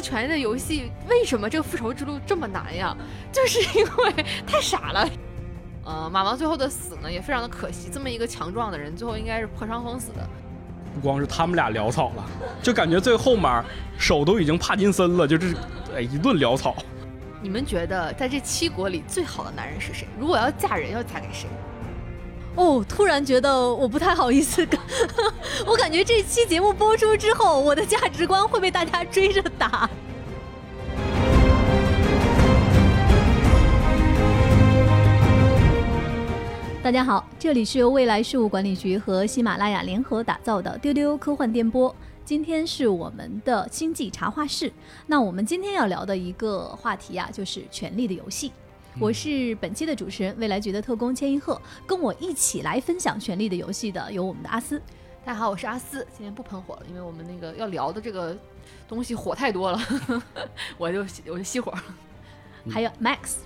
[0.02, 2.96] 《权力的游戏》为什么这个复仇之路这么难呀？
[3.32, 5.08] 就是因为太傻了。
[5.84, 7.88] 呃，马王最后的死呢，也非常的可惜。
[7.92, 10.28] 这么一个强壮的人，最后应该是破伤风死的。
[10.94, 12.24] 不光是他们俩潦草了，
[12.62, 13.64] 就感觉最后面
[13.98, 15.54] 手都已经帕金森了，就是
[15.94, 16.76] 哎一顿潦草。
[17.42, 20.06] 你们觉得在这七国里最好的男人是谁？
[20.18, 21.48] 如果要嫁人，要嫁给谁？
[22.56, 24.78] 哦，突然觉得我不太好意思跟，
[25.66, 29.88] 我感觉这期节目播出之后，我的价值观会被大家追着打。
[36.82, 41.94] 大家好，这里是由未来事务管理局和喜马拉雅联合打造的丢丢科幻电波。
[42.24, 44.72] 今天是我们的星际茶话室。
[45.06, 48.48] 那我们今天要聊的一个话题呀，就是《权力的游戏》。
[48.98, 51.60] 我是本期的主持人，未来局的特工千一鹤。
[51.86, 54.80] 跟我一起来分享《权力的游戏》的有我们的阿斯。
[55.24, 56.06] 大家好，我是阿斯。
[56.12, 58.36] 今天不喷火了，因为我们那个要聊的这个
[58.88, 59.78] 东西火太多了，
[60.76, 61.72] 我就我就熄火。
[62.68, 63.36] 还有 Max。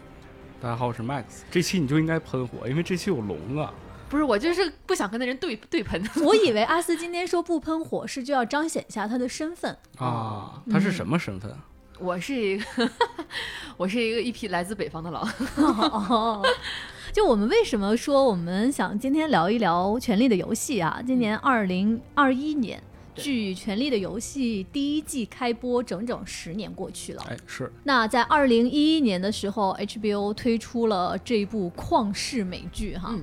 [0.61, 1.25] 大家好，我是 Max。
[1.51, 3.73] 这期你就应该喷火，因为这期有龙啊。
[4.09, 6.03] 不是，我就是不想跟那人对对喷。
[6.25, 10.63] 我以为阿斯今天说不喷火是就要彰显一下他的身份啊。
[10.71, 11.55] 他是什么身份？
[11.99, 12.91] 我是一个，
[13.77, 15.27] 我是一个一批来自北方的狼。
[17.13, 21.01] 就我们为什么说我们想今天聊一聊《权力的游戏》啊？
[21.07, 22.83] 今年二零二一年，
[23.15, 27.25] 距《权力的游戏》第一季开播整整十年过去了。
[27.29, 27.71] 哎，是。
[27.85, 33.15] 那在二零一一年的时候，HBO 推出了这部旷世美剧哈。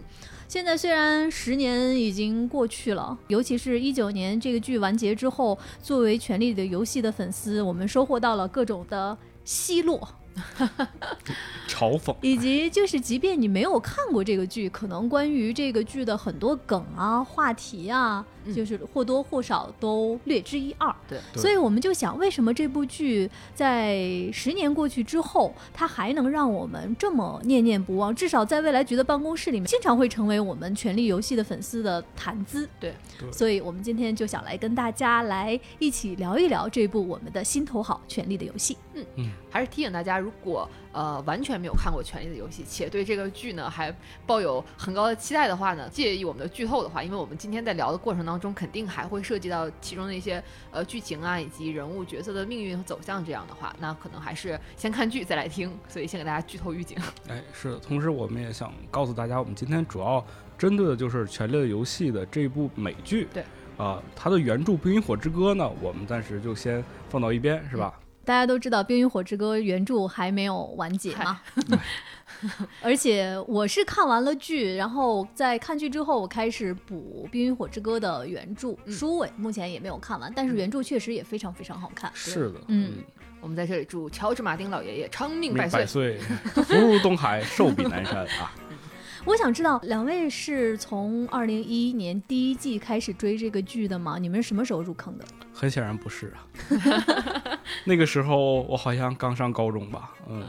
[0.52, 10.06] 现在虽然十年已经过去了，尤其是一九年这个剧完结之后，作为《权力的游戏》的粉丝，我们收获到了各种的奚落。
[11.70, 20.94] 嘲讽，以及就是，即便你没有看过这个剧，可能关于这个剧的很多梗啊、话题啊，就是或多或少都略知一二。
[21.08, 24.00] 对，所以我们就想，为什么这部剧在
[24.32, 28.14] 十年过去之后，它还能让我们这么念念不忘？
[28.14, 32.68] 至少在未来局的办公室里面，经常会成为我们《权力游戏》的粉丝的谈资。
[32.80, 32.94] 对，
[33.32, 38.74] 所以我们今天就想来跟大家来一起聊一聊这部我们的心头好《权力的游戏》。
[38.94, 53.22] 嗯嗯，还是提醒大家，如果呃完全没有看过《权力的游戏》，且对这个剧呢还抱有很高的期待的话呢，介意我们的剧透的话，因为我们今天在聊的过程当中，肯定还会涉及到其中的一些呃剧情啊，以及人物角色的命运和走向。
[53.24, 55.72] 这样的话，那可能还是先看剧再来听。
[55.88, 56.98] 所以先给大家剧透预警。
[57.28, 60.26] 哎，是的，同时我们也想告诉大家，我们今天主要
[60.58, 63.28] 针对的就是《权力的游戏》的这部美剧。
[63.32, 63.44] 对
[63.78, 67.94] 啊，它的原著《冰与火之歌》呢，我们暂时就先放到一边，是吧？
[68.24, 71.42] 大家都知道《冰与火之歌》原著还没有完结嘛，
[72.82, 82.12] 而且我是看完了剧，然后在看剧之后，我开始补《冰与火之歌》的原著书尾，目前也没有看完，但是原著确实也非常非常好看。
[82.14, 82.94] 是的，嗯，
[83.42, 86.20] 我们在这里祝乔治·马丁老爷爷长命百岁，
[86.54, 88.54] 福如东海，寿比南山啊。
[89.24, 94.18] 我想知道两位是从二零一一年第一季开始追这个剧的吗？
[94.18, 95.26] 你们是什么时候入坑的？
[95.54, 100.12] 很显然不是啊， 那个时候我好像刚上高中吧。
[100.28, 100.44] 嗯，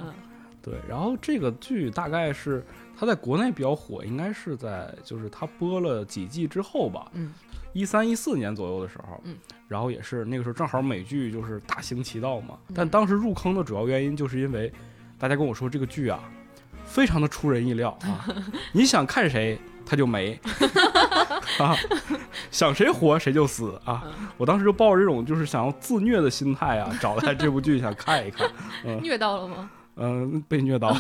[0.63, 0.75] 对。
[0.89, 2.65] 然后这个剧大概是
[2.97, 7.11] 它在国内比较火，应该是在就是它播了几季之后吧。
[7.13, 7.33] 嗯，
[7.75, 9.21] 一三一四年左右的时候。
[9.25, 9.37] 嗯，
[9.69, 12.57] 然后也是那个时候正好美剧就是大行其道嘛。
[12.75, 14.73] 但当时入坑的主要原因就是因为
[15.19, 16.25] 大家跟我说这个剧啊。
[16.93, 18.29] 非常的出人意料啊！
[18.73, 20.39] 你想看谁，他就没
[21.59, 21.75] 啊；
[22.51, 24.05] 想谁活，谁就死啊！
[24.37, 28.47] 我当时就抱着这种就是想要自虐的心态啊，找来这部剧想看一看。
[29.01, 29.71] 虐到了吗？
[29.97, 30.99] 嗯，被虐到了。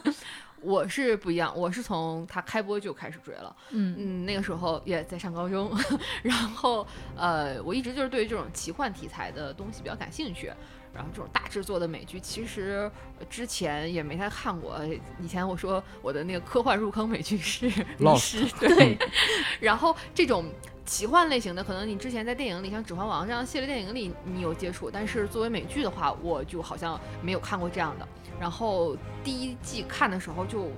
[0.60, 3.56] 我是不一样，我是从他开播就开始追了。
[3.70, 5.74] 嗯嗯，那个时候也在上高中，
[6.22, 10.52] 然后呃，我一直就是对于这种奇幻题材的东西比较感兴趣。
[10.94, 12.90] 然后这种大制作的美剧，其实
[13.30, 14.78] 之前也没太看过。
[15.20, 18.98] 以前我说我的那个科幻入坑美剧是 《老师》，对。
[19.60, 20.44] 然后这种
[20.84, 28.06] 奇幻类型的，可能你之前在电影里，像《指环王》这样系列电影里你有接触，但是作为美剧的话，我就好像没有看过这样的。
[28.38, 30.70] 然后第一季看的时候就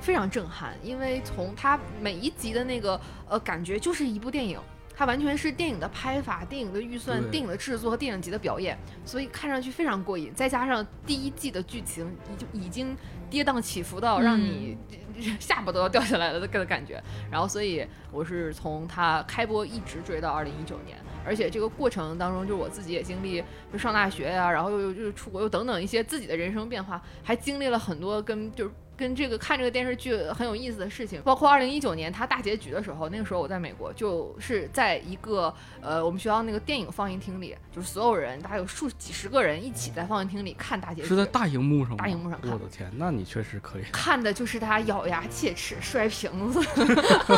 [0.00, 2.98] 非常震撼，因为从它每一集的那个
[3.28, 4.58] 呃感觉就是一部电影。
[4.98, 10.34] 它完全是电影的拍法、电影的预算、电影的制作和电影级的表演，所以看上去非常过瘾。
[10.34, 12.04] 再加上第一季的剧情
[12.34, 12.96] 已就已经
[13.30, 14.76] 跌宕起伏到让你
[15.38, 17.00] 下巴都要掉下来了的感觉。
[17.30, 23.40] 然后，所以我是从它开播一直追到二零一九年，而且这个过程当中，就我自己也经历，
[23.72, 28.70] 就上大学呀，然后又又就是出国又等等一些自己的人生变化，还经历了很多跟就是。
[28.98, 41.96] 跟这个看这个电视剧很有意思的事情，包括二零一九年它大结局的时候，那个时候我在美国，就是在一个呃我们学校那个电影放映厅里，就是所有人大概有数几十个人一起在放映厅里看大结局，是在大荧幕上吗？
[41.98, 43.82] 大荧幕上看我的天，那你确实可以。
[43.92, 46.60] 看的就是他咬牙切齿、摔瓶子、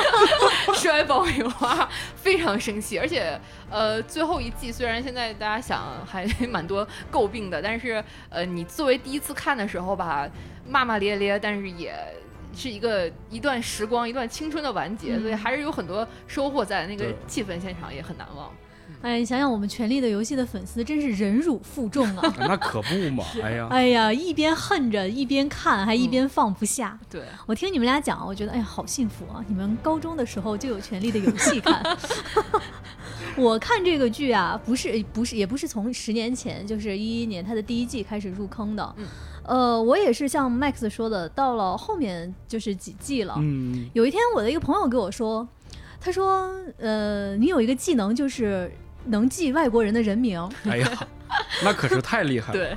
[0.75, 1.87] 摔爆米花，
[2.17, 2.99] 非常生气。
[2.99, 10.29] 而且，呃，最后一季虽然现在大家想还 蛮多诟病的，但是，呃，你作为第一次看的时候吧，
[10.71, 11.95] 骂骂咧咧，但是也
[12.55, 16.87] 是一个一段时光、一段青春的完结，嗯所以还是有很多收获在。
[16.87, 18.51] 那个气氛现场也很难忘。
[19.03, 22.35] 哎，你想想我们《权力的游戏》的粉丝真是忍辱负重啊！
[22.41, 23.25] 那可不嘛！
[23.43, 26.99] 哎呀，哎呀，一边恨着一边看，还一边放不下。
[27.09, 29.43] 对，我听你们俩讲，我觉得哎呀，好幸福啊！
[29.49, 31.97] 你们高中的时候就有《权力的游戏》看。
[33.39, 38.95] 我看这个剧啊，不是不是，也不是从十年前，就是一一年它的第一季开始入坑的。
[38.99, 39.07] 嗯
[39.50, 43.35] 呃，我也是像 Max 说的，到了后面就是几季了。
[43.38, 45.47] 嗯，有一天，我的一个朋友跟我说，
[46.00, 46.49] 他说
[46.79, 48.70] ：“呃，你有一个技能，就是
[49.06, 50.41] 能记外国人的人名。
[50.67, 50.88] 哎呀，
[51.64, 52.58] 那可是太厉害了。
[52.58, 52.76] 对，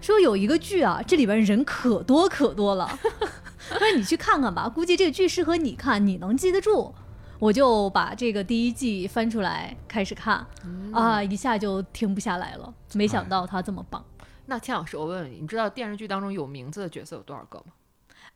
[0.00, 2.98] 说有一个剧啊，这里边人可多可多了，
[3.70, 6.92] 他说你去看看吧，估计这个剧适合你看，你能记得住。”
[7.38, 12.74] 我就把这个第一季翻出来开始看，嗯啊，一下就停不下来了。
[12.94, 14.04] 没想哎到他这么棒。
[14.50, 17.64] 那天老师，我问问你，你知道电视剧当中有名字的角色有多少个吗？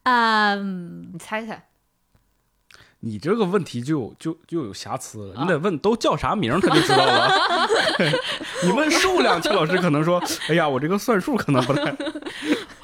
[0.02, 1.68] 啊、嗯你猜猜。
[3.00, 7.32] 你这个问题就就就有瑕疵了，啊你得问都叫啥名儿，他就知道了。
[8.62, 11.82] 你问数量，邱老师可能说：“哎呀，我这个算数可能不太……”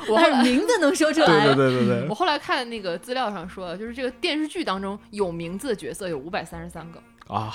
[0.09, 1.45] 我还是 名字能说出对来。
[1.47, 7.01] 对对对对我，后来看那个资料上说，就是这个电视剧当中有名字的角色有五百三十三个，
[7.33, 7.53] 啊，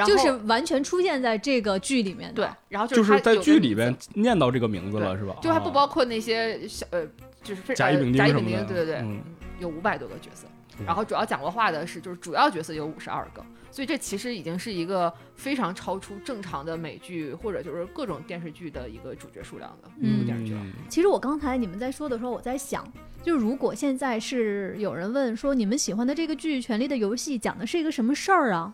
[0.00, 2.36] 然后就是完全出现在这个剧里面的。
[2.42, 5.36] 对，然后就是是在剧里面，念到这个名字了，是吧？
[5.42, 7.06] 就还不啊包括那些小呃，
[7.42, 9.20] 就是非甲乙丙丁呃甲乙丙丁，什么的对对对，嗯
[9.58, 10.46] 有五百多个角色
[10.78, 10.86] 嗯。
[10.86, 20.60] 然后主要讲过话的是，就是主要角色有五十二个，所以这其实已经是一个非常超出正常的美剧或者就是各种电视剧的一个主角数量的一部电视剧了。
[20.62, 22.84] 嗯其实我刚才你们在说的时候，我在想，
[23.22, 28.72] 就如果现在是有人问说你们喜欢的这个剧《权力的游戏》讲的是一个什么事儿啊？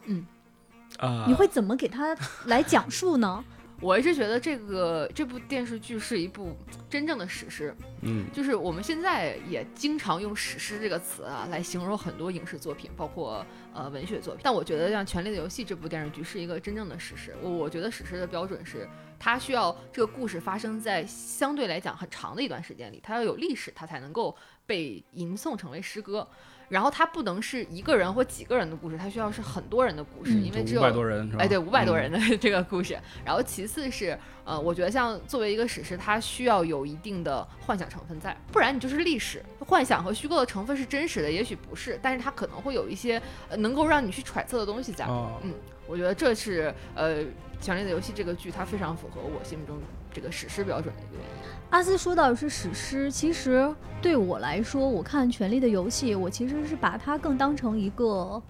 [0.98, 2.16] 啊，你会怎么给他
[2.46, 3.44] 来讲述呢？
[3.82, 6.56] 我一直觉得这个这部电视剧是一部
[6.88, 13.44] 真正的史诗，嗯就是我们现在也经常用史诗这个词啊来形容很多影视作品，包括
[13.74, 14.40] 呃文学作品。
[14.42, 17.36] 但我觉得像《权力的游戏》这部电视剧是一个真正的史诗。
[17.42, 18.88] 我我觉得史诗的标准是，
[19.18, 24.34] 它需要这个故事发生在相对来讲很长的一段时间里，它要有历史，它才能够
[24.64, 26.26] 被吟诵成为诗歌。
[26.68, 31.44] 然后它不能是一个人或几个人的故事，它需要是很多人的故事，嗯因为只有百多人是吧？
[31.44, 32.98] 哎，对，五百多嗯人的 这个故事。
[33.24, 39.44] 然后其次是，呃，我觉得像作为一个史诗，它需要有一定的幻想成分在，不然你就是历史。
[39.60, 45.04] 幻想和虚构的成分是真实的，也许不是，但是它可能会有一些、呃、能够让你去揣测的东西在。
[45.04, 45.52] 啊，嗯，
[45.86, 47.22] 我觉得这是呃
[47.60, 49.78] 《权力的游戏》这个剧它非常符合我心目中
[50.12, 51.55] 这个史诗标准的一个原因。
[51.70, 53.68] 阿斯说到是史诗，其实
[54.00, 58.40] 对我来说，我看《权力的游戏》，我其实是把它更当成一个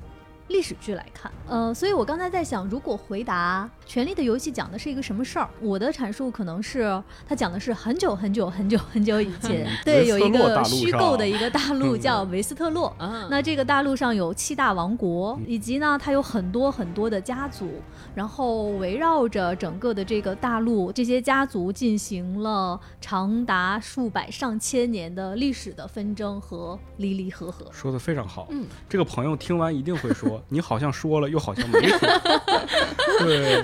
[0.48, 1.30] 历史剧来看。
[1.48, 12.94] 呃，所以我刚才在想，如果回答《权力的游戏》讲的是一个什么事儿，我的阐述可能是它讲的是很久很久很久很久以前， 对，有一个虚构的一个大陆嗯叫维斯特洛。
[12.98, 17.68] 嗯，那这个大陆上有七大王国嗯，以及呢，它有很多很多的家族，
[18.14, 27.66] 然后围绕着整个的这个大陆，这些家族进行了长达数百上千年的历史的纷争和离离合合。
[27.70, 28.48] 说的非常好。
[28.50, 31.98] 嗯，这个朋友听完一定会说，你好像说了，又好像没说。
[33.20, 33.62] 对，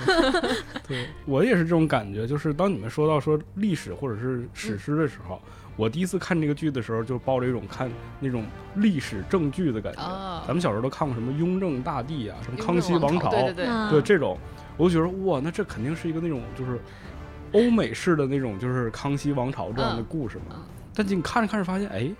[0.87, 5.41] 对我也是这种感觉，就是当你们说到说历史或者是史诗的时候，
[5.75, 7.89] 我第一次看这个剧的时候，就抱着一种看
[8.19, 10.01] 那种历史正剧的感觉。
[10.01, 14.37] 啊，咱们小时候都看过什么《雍正大帝》啊，什么《康熙王朝》对对对，嗯对这种，
[14.77, 16.79] 我就觉得哇，那这肯定是一个那种就是
[17.51, 20.55] 欧美式的那种就是康熙王朝这样的嗯故事嘛。
[20.55, 20.61] 嗯
[20.95, 22.11] 但你看着看着发现，哎，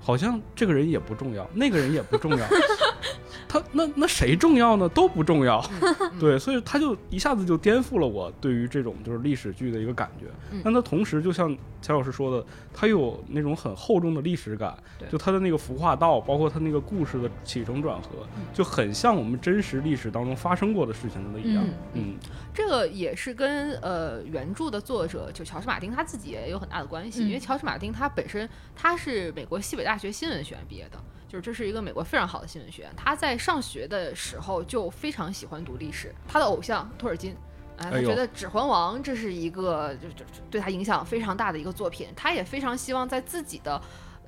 [0.00, 2.38] 好像这个人也不重要，那个人也不重要，
[3.60, 4.88] 他那那谁重要呢？
[4.88, 5.64] 都不重要。
[5.82, 10.60] 嗯 对，所以他就一下子就颠覆了我对于这种就是历史剧的一个感觉嗯。
[10.64, 11.48] 但他同时就像
[11.82, 14.76] 钱老师说的，他有那种很厚重的历史感，
[15.10, 21.64] 就他的那个服化道，包括他那个故事的起承转合，嗯就很像我们真实历史当中发生过的事情的一样。
[21.64, 22.14] 嗯嗯
[22.54, 30.98] 这个也是跟呃原著的作者就乔治马丁他自己也有很大的关系，嗯因为乔治马丁他本身他是美国西北大学新闻学院毕业的，
[31.28, 32.90] 就是这是一个美国非常好的新闻学院。
[32.96, 37.36] 他在上学的时候就非常喜欢读历史，他的偶像托尔金。
[37.78, 43.78] 哎，他觉得《指环王》这是一个就就就对他影响非常大的一个作品，他也非常希望在自己的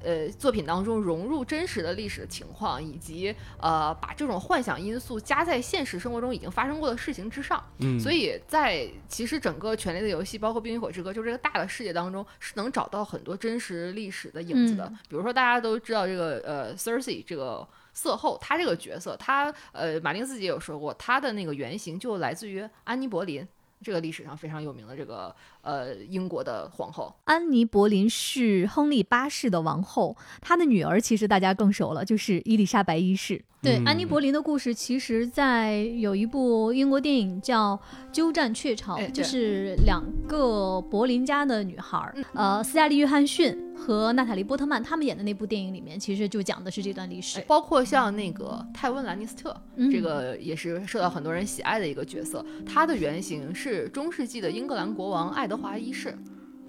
[0.02, 7.62] 呃作品当中融入真实的历史情况，以及呃把这种幻想因素加在现实生活中已经发生过的事情之上。
[7.78, 14.84] 嗯，所以在其实整个《权力的游戏》包括《冰与火之歌》就这个大的世界当中，是能找到很多真实历史的影子的。
[14.86, 17.66] 嗯比如说大家都知道这个呃 Cersei 这个。
[17.94, 23.44] 色后，他这个角色，他呃，马丁自己也有说过，他的那个原型就来自于安妮·柏林，
[23.82, 25.34] 这个历史上非常有名的这个
[25.68, 27.14] 呃英国的皇后。
[27.24, 33.44] 安妮·柏林是亨利八世的王后，她的女儿其实大家更熟了，就是伊丽莎白一世。
[33.60, 37.76] 对，嗯安妮·柏林的故事，其实，在有一部英国电影叫
[38.12, 47.40] 《鸠占鹊巢哎》，就是两个柏林家的女孩，嗯呃，斯嘉丽·约翰逊和娜塔莉·波特曼他们演的那部电影里面，其实就讲的是这段历史。
[47.40, 52.44] 哎包括像那个泰温·兰尼斯特，嗯这个也是受到很多人喜爱的一个角色。
[52.64, 56.16] 他的原型是中世纪的英格兰国王爱德华一世，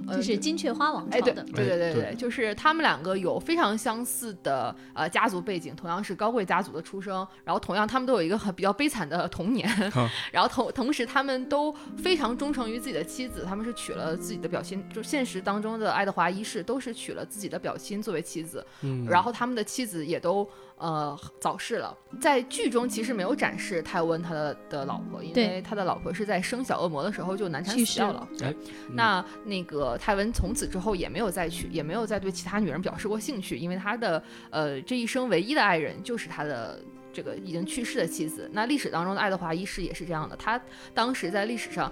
[0.07, 1.43] 呃就是金雀花王哎，对朝的。
[1.43, 2.15] 对对对对对。
[2.15, 19.05] 就是他们两个有非常相似的呃家族背景，同样是高贵家族的出生，然后同样他们都有一个很比较悲惨的童年，啊 然后同同时他们都非常忠诚于自己的妻子，他们是娶了自己的表亲，就现实当中的爱德华一世都是娶了自己的表亲作为妻子，嗯。
[19.05, 21.95] 然后他们的妻子也都呃早逝了。
[22.19, 28.27] 在剧中其实没有展示泰温他的的老婆，因为他的老婆是在生小恶魔的时候就难产死掉了。
[28.41, 28.55] 哎
[28.93, 36.79] 那那个泰温从此之后也没有再娶，也没有再对其他女人表示过兴趣，因为他的呃这一生唯一的爱人就是他的。
[37.11, 40.35] 这个已经去世的妻子，那历史当中的爱德华一世也是这样的。
[40.35, 40.61] 他
[40.93, 41.91] 当时在历史上，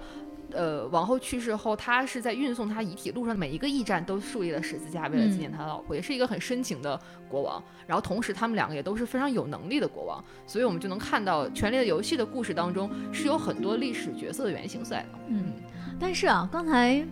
[0.52, 7.62] 呃，王后去世后，他是在运送他遗体路上每一个驿站都树立了十字架，为了纪念他的老婆，也是一个很深情的国王。
[7.86, 15.08] 然后同时，他们两个也都是非常有能力的国王，所以我们就能看到《权力的游戏》的故事当中是有很多历史角色的原型在的。
[15.28, 15.52] 嗯，
[16.00, 17.06] 但是啊，刚才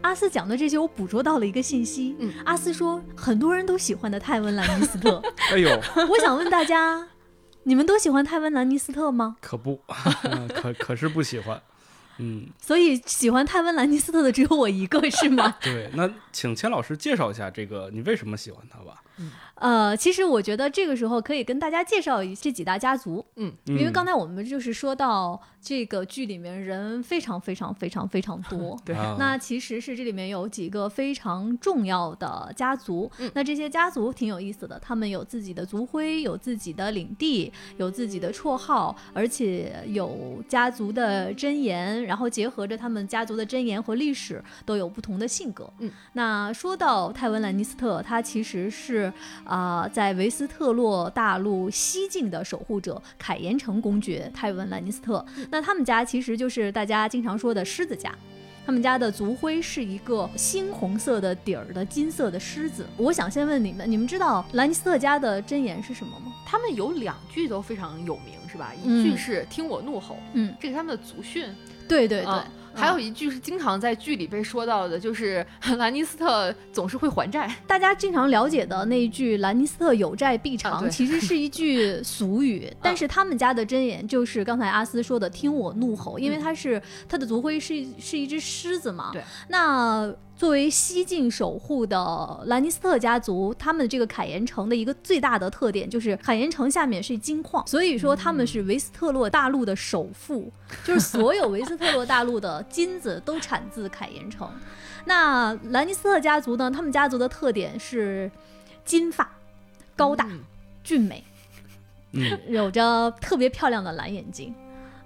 [0.00, 2.16] 阿斯讲的这些，我捕捉到了一个信息。
[2.18, 5.22] 嗯，阿斯说很多人都喜欢的泰温·兰尼斯特，
[5.52, 5.70] 哎呦，
[6.10, 7.06] 我想问大家，
[7.62, 9.36] 你们都喜欢泰温·兰尼斯特吗？
[9.40, 9.80] 可不，
[10.24, 11.62] 嗯 可可是不喜欢。
[12.18, 15.56] 嗯，所以喜欢泰温·兰尼斯特的只有我一个，是吗？
[15.62, 19.02] 对，那请钱老师介绍一下这个，你为什么喜欢他吧？
[19.62, 28.76] 呃，其实我觉得这个时候可以跟大家介绍一这几大家族，嗯，因因为刚才我们就是说到这个剧里面人非常非常非常非常多。
[29.20, 45.72] 那其实是这里面有几个非常重要的家族，嗯那这些家族挺有意思的，他们有自己的族徽，有自己的领地，有自己的绰号，而且有家族的箴言，然后结合着他们家族的箴言和历史，都有不同的性格。
[45.78, 49.12] 嗯，那说到泰文·兰尼斯特，他其实是
[49.52, 55.22] 啊、在维斯特洛大陆西境的守护者凯岩城公爵泰文·兰尼斯特。
[55.50, 58.10] 那他们家其实就是大家经常说的狮子家。
[58.64, 62.86] 他们家的族徽是一个猩红色的底儿的金色的狮子。
[62.96, 66.32] 我想先问你们，你们知道兰尼斯特家的箴言是什么吗？
[66.46, 68.72] 他们有两句都非常有名，是吧？
[68.84, 71.46] 嗯一句是“听我怒吼”，嗯，这是他们的族训。
[71.86, 75.44] 对对对，啊还有一句是经常在剧里被说到的，就是
[75.78, 77.52] 兰尼斯特总是会还债。
[77.66, 89.10] 大家经常了解的那一句“兰尼斯特有债必偿”，其实是一句俗语， 但是他们家的箴言就是刚才阿斯说的“听我怒吼”，因为他是他的族徽是是一只狮子嘛。
[89.12, 90.12] 对，那。
[90.36, 100.50] 作为西境守护的兰尼斯特家族，他们这个凯岩城的一个最大的特点就是凯岩城下面是金矿，所以说他们是维斯特洛大陆的首富，
[100.84, 104.50] 就是所有维斯特洛大陆的金子都产自凯岩城。
[105.04, 106.70] 那兰尼斯特家族呢？
[106.70, 108.30] 他们家族的特点是
[108.84, 109.30] 金发、
[109.94, 110.40] 高大、嗯
[110.82, 111.24] 俊美，
[112.12, 114.52] 嗯有着特别漂亮的蓝眼睛。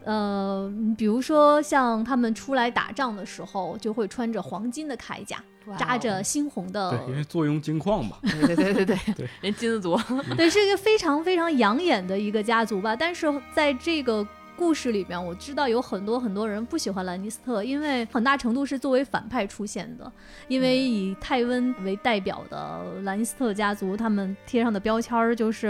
[0.07, 5.43] 呃，比如说像他们出来打仗的时候，就会穿着黄金的铠甲，
[5.77, 8.17] 扎着猩红的对，因为坐拥金矿嘛。
[8.23, 9.99] 对对对对对对，人金子族。
[10.39, 12.95] 对，是一个非常非常养眼的一个家族吧。
[12.95, 14.25] 但是在这个
[14.57, 20.13] 故事里面，我知道有很多很多人不喜欢兰尼斯特，因为很大程度是作为反派出现的。
[20.47, 25.67] 因为以泰温为代表的兰尼斯特家族，他们贴上的标签儿就是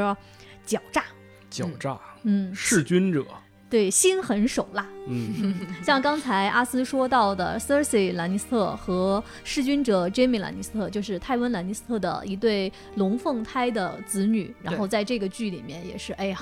[0.66, 1.02] 狡诈，
[1.50, 3.24] 狡诈，嗯，弑君者。
[3.68, 4.86] 对，心狠手辣。
[5.08, 5.54] 嗯，
[5.84, 14.54] 像刚才阿斯说到的 Cersei 兰尼斯特和弑君者 Jamie 兰尼斯特，就是泰温兰尼斯特的一对龙凤胎的子女。
[14.62, 16.38] 然后在这个剧里面也是，哎呀，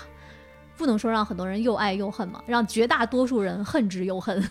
[0.76, 4.43] 不能说让很多人又爱又恨嘛，让绝大多数人恨之又恨。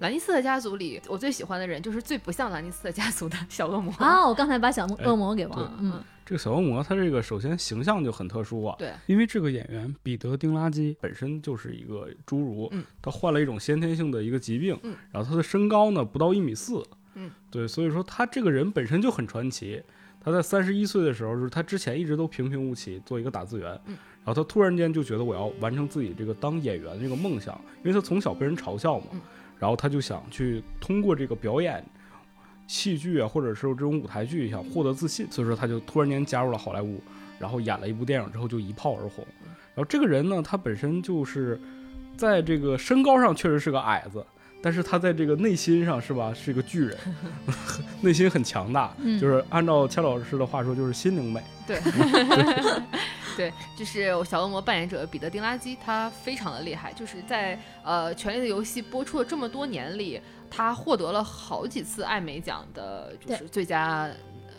[0.00, 3.92] 兰尼斯特家族里，我最喜欢的人就是最不像兰尼斯特家族的小恶魔。
[3.94, 5.72] 啊，我刚才把小恶魔给忘了。
[5.80, 8.76] 嗯嗯，这个小恶魔他这个首先形象就很特殊啊。
[8.78, 16.80] 对，因为这个演员彼得·丁拉基本身就是一个侏儒，嗯他患了一种先天性的一个疾病，嗯然后他的身高呢不到一米四，
[17.14, 19.82] 嗯，对，所以说他这个人本身就很传奇。
[20.20, 29.20] 他在三十一岁的时候，就是他之前一直都平平无奇，做一个打字员，嗯然后他突然间就觉得我要完成自己这个当演员这个梦想，因为他从小被人嘲笑嘛，嗯
[29.58, 31.84] 然后他就想去通过这个表演。
[32.66, 37.02] 戏剧啊，或者是这种舞台剧，想获得自信，所以说他就突然间加入了好莱坞，
[37.38, 39.26] 然后演了一部电影之后就一炮而红。
[39.42, 41.58] 然后这个人呢，他本身就是
[42.14, 44.22] 在这个身高上确实是个矮子，
[44.60, 46.98] 但是他在这个内心上是吧，是一个巨人，
[48.02, 51.42] 内心很强大，嗯就是按照钱老师的话说，就是心灵美。
[51.66, 52.82] 对，对，
[53.76, 64.10] 就是小恶魔扮演者彼得·丁拉基，他非常的厉害，就是在呃《权力的游戏》播出了这么多年里，他获得了好几次艾美奖的，就是最佳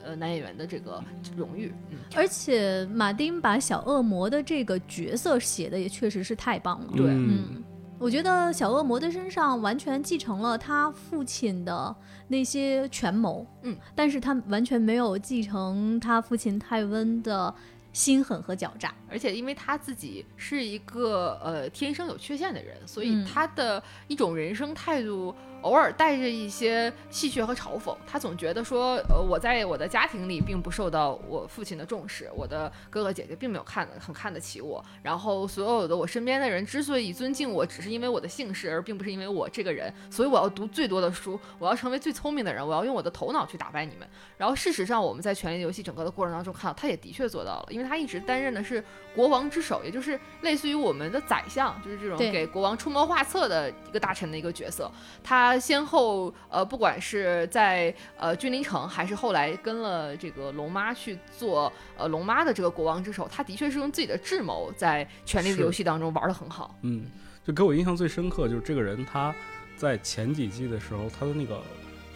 [0.03, 1.03] 呃男演员的这个
[1.35, 1.73] 荣誉。
[1.89, 6.93] 嗯，而且马丁把小恶魔的这个角色写的也确实是太棒了。
[6.95, 7.63] 对嗯嗯，
[7.99, 11.93] 我觉得小恶魔的身上完全继承了他父亲的
[12.27, 17.53] 那些权谋，嗯，但是他完全没有继承他父亲泰温的
[17.93, 18.93] 心狠和狡诈。
[19.09, 27.95] 而且因为他自己是一个呃天生有缺陷的人，所以嗯他的一种人生态度偶尔带着一些戏谑和嘲讽。
[28.07, 34.83] 他总觉得说，呃，我在我的家庭里并不受到我父亲的重视，我的哥哥姐姐并没有看得很看得起我。
[35.03, 39.93] 然后所有的我身边的人之所以尊敬我，只是因为我的姓氏，而并不是因为我这个人。
[40.09, 44.07] 所以我要读最多的书，我要成为最聪明的人，我要用我的头脑去打败你们。
[44.37, 48.83] 然后事实上，我们在《权力的游戏》整个的过程当中看到，他也的确做到了，因为他一直担任的是
[49.15, 54.89] 国王之首，也就是类似于我们的宰相，就是这种给国王出谋划策的一个大臣的一个角色。
[55.23, 66.75] 他先后呃，不管是在呃君临城，还是后来跟了这个龙妈去做呃龙妈的这个国王之首，他的确是用自己的智谋在《权力的游戏》当中玩的很好。
[66.81, 67.05] 嗯，
[67.45, 69.33] 就给我印象最深刻就是这个人他
[69.77, 71.61] 在前几季的时候，他的那个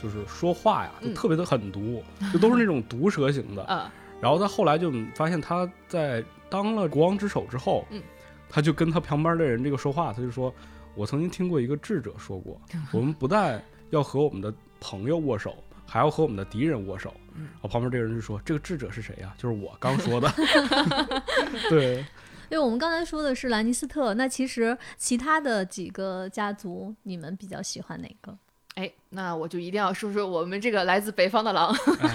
[0.01, 3.63] 就是说话呀，就嗯特别的狠毒，就都是那种毒舌型的。
[3.69, 8.01] 嗯，然后他后来就发现他在当了国王之首之后，嗯
[8.49, 10.53] 他就跟他旁边的人这个说话，他就说
[10.95, 19.33] ：“我曾经听过一个智者说过，我们不但要和我们的朋友握手，还要和我们的敌人握手。”嗯然后旁边这个人就说：“这个智者是谁呀？
[19.39, 20.31] 就是我刚说的。
[21.67, 22.05] ”对，
[22.47, 28.37] 对，我们刚才说的是兰尼斯特，那其实其他的几个家族，你们比较喜欢哪个？
[28.75, 31.75] 哎，那我就一定要说说我们这个来自北方的狼。
[32.01, 32.09] 哎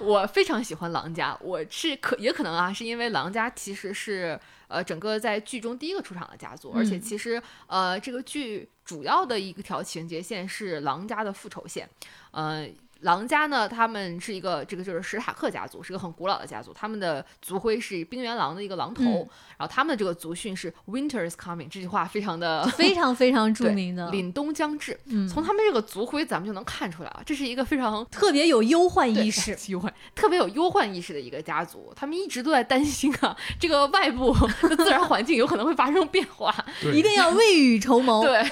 [0.00, 4.38] 我非常喜欢狼家，我是可也可能啊，是因为狼家其实是
[4.74, 11.88] 呃整个在剧中第一个出场的家族，而且嗯其实呃这个剧主要的一个条情节线是狼家的复仇线，
[12.32, 12.68] 呃。
[13.04, 16.72] 狼家呢，他们是一个这个就是史塔克家族，是个很古老的家族。
[16.72, 24.98] 他们的族徽是冰原狼的一个狼头，嗯然后他们的这个族训是 “Winter is coming”，这句话非常的 非常非常著名的，凛冬将至。
[25.06, 29.56] 嗯，从他们这个族徽，咱们就能看出来啊，这是一个非常特别有忧患意识。
[29.70, 34.34] 忧患特别有忧患意识的一个家族，他们一直都在担心啊，这个外部
[34.68, 36.54] 的自然环境有可能会发生变化。
[36.92, 38.22] 一定要未雨绸缪。
[38.22, 38.44] 对，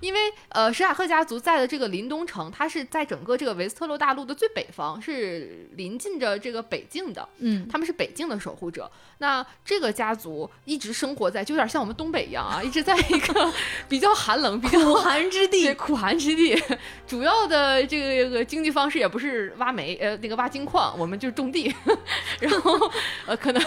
[0.00, 7.28] 因为呃，史塔克家族在的这个林东城，它是在整个这个维斯特洛大陆的最北方，是临近着这个北境的。
[7.38, 8.90] 嗯，他们是北境的守护者。
[9.18, 13.52] 那这个家族一直生活在，就有点像我们东北一样啊，一直在一个
[13.88, 16.58] 比较寒冷、比较苦寒之地对，苦寒之地，
[17.06, 21.74] 主要的这个这个经济方式也不是挖煤，呃，那个挖金矿，我们就种地，
[22.40, 22.90] 然后
[23.26, 23.62] 呃，可能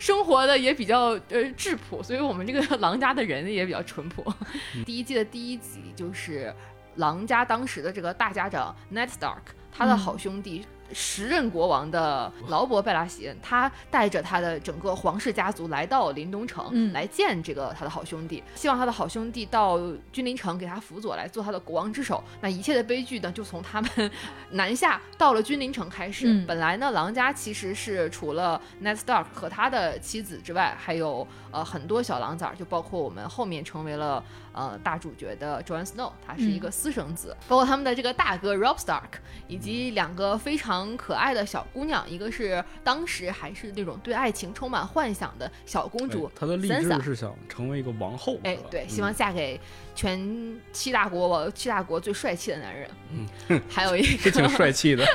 [0.00, 4.24] 生活的也比较呃质朴，所以我们这个 狼家的人也比较淳朴。
[4.84, 6.54] 第一季的第一集就是
[6.96, 10.64] 狼家当时的这个大家长 Ned Stark，他的嗯好兄弟。
[10.92, 19.80] 时任国王的劳勃·贝拉席恩，他带着他的整个皇室家族来到临冬城，嗯来见这个他的好兄弟，希望他的好兄弟到
[20.12, 22.22] 君临城给他辅佐，来做他的国王之首。
[22.40, 23.90] 那一切的悲剧呢，就从他们
[24.52, 26.28] 南下到了君临城开始。
[26.28, 49.58] 嗯本来呢，狼家其实是除了 Ned Stark 和他的妻子之外，还有呃很多小狼崽儿，就包括我们后面成为了呃大主角的 Jon Snow，他是一个私生子，包括他们的这个大哥 Rob Stark，以及两个非常可爱的小姑娘，一个是当时还是那种对爱情充满幻想的小公主哎，他的励 Sansa 志是想成为一个王后，哎，对，希嗯望嫁给
[49.94, 52.90] 全七大国王七大国最帅气的男人。
[53.48, 55.06] 嗯， 还有一是挺，帅气的。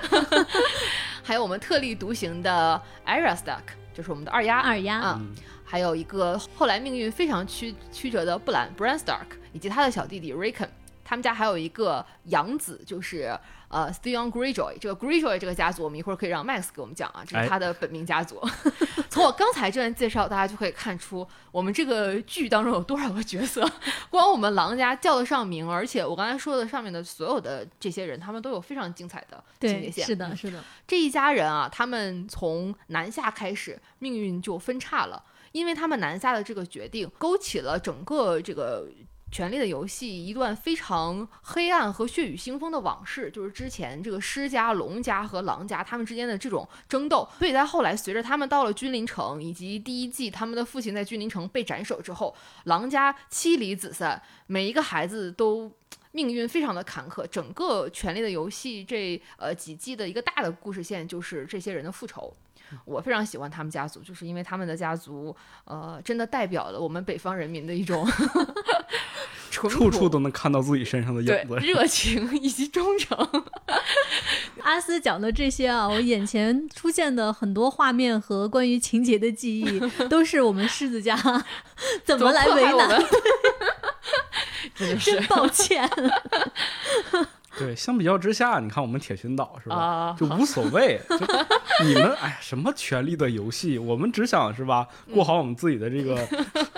[1.23, 3.61] 还有我们特立独行的 Arya Stark，
[3.93, 4.59] 就是我们的二丫。
[4.59, 5.35] 二丫，啊嗯
[5.71, 10.67] 还有一个后来命运非常曲曲折的布兰 Bran Stark，以及他的小弟弟 Rickon。
[11.05, 14.77] 他们家还有一个养子，就是呃 Theon Greyjoy。
[14.79, 18.41] 这个 Greyjoy 这个家族，我们一会儿可以让 Max 给我们讲啊，这哎是他的本命家族。
[19.09, 23.69] 从我刚才这段介绍，大家就可以看出我们这个剧当中有多少个角色。
[24.09, 30.05] 光我们狼家叫得上名，而且我刚才说的上面的所有的这些人，他们都有非常精彩的情节，线。
[30.05, 38.87] 是的，是的，这一家人啊，他们从南下开始，命运就分叉了，因为他们南下的这个决定，勾起了整个这个。
[39.33, 47.25] 《权力的游戏》一段非常黑暗和血雨腥风的往事，就是之前这个施家、龙家和狼家他们之间的这种争斗。
[47.39, 52.35] 所以在后来，随着他们到了君临城，以及第一季他们的父亲在君临城被斩首之后，
[52.65, 55.71] 狼家妻离子散，每一个孩子都
[56.11, 57.25] 命运非常的坎坷。
[57.25, 62.35] 整个《权力的游戏这》呃几季的一个大的故事线就是这些人的复仇。
[62.85, 68.07] 我非常喜欢他们家族，就是因为他们的家族，呃，真的代表了我们北方人民的一种
[69.51, 71.55] 淳朴处处都能看到自己身上的影子。
[71.57, 73.17] 热情以及忠诚。
[74.63, 81.17] 阿斯讲的这些啊，我眼前出现的很多画面和关于情节的记忆， 都是我们狮子家
[82.03, 83.03] 怎么来为难？
[84.75, 85.89] 真的是真抱歉。
[87.61, 89.75] 对，相比较之下，你看我们铁群岛是吧？
[89.75, 96.27] 啊，就无所谓，就你们哎，什么权力的游戏，我们只想是吧，过好我们自己的这个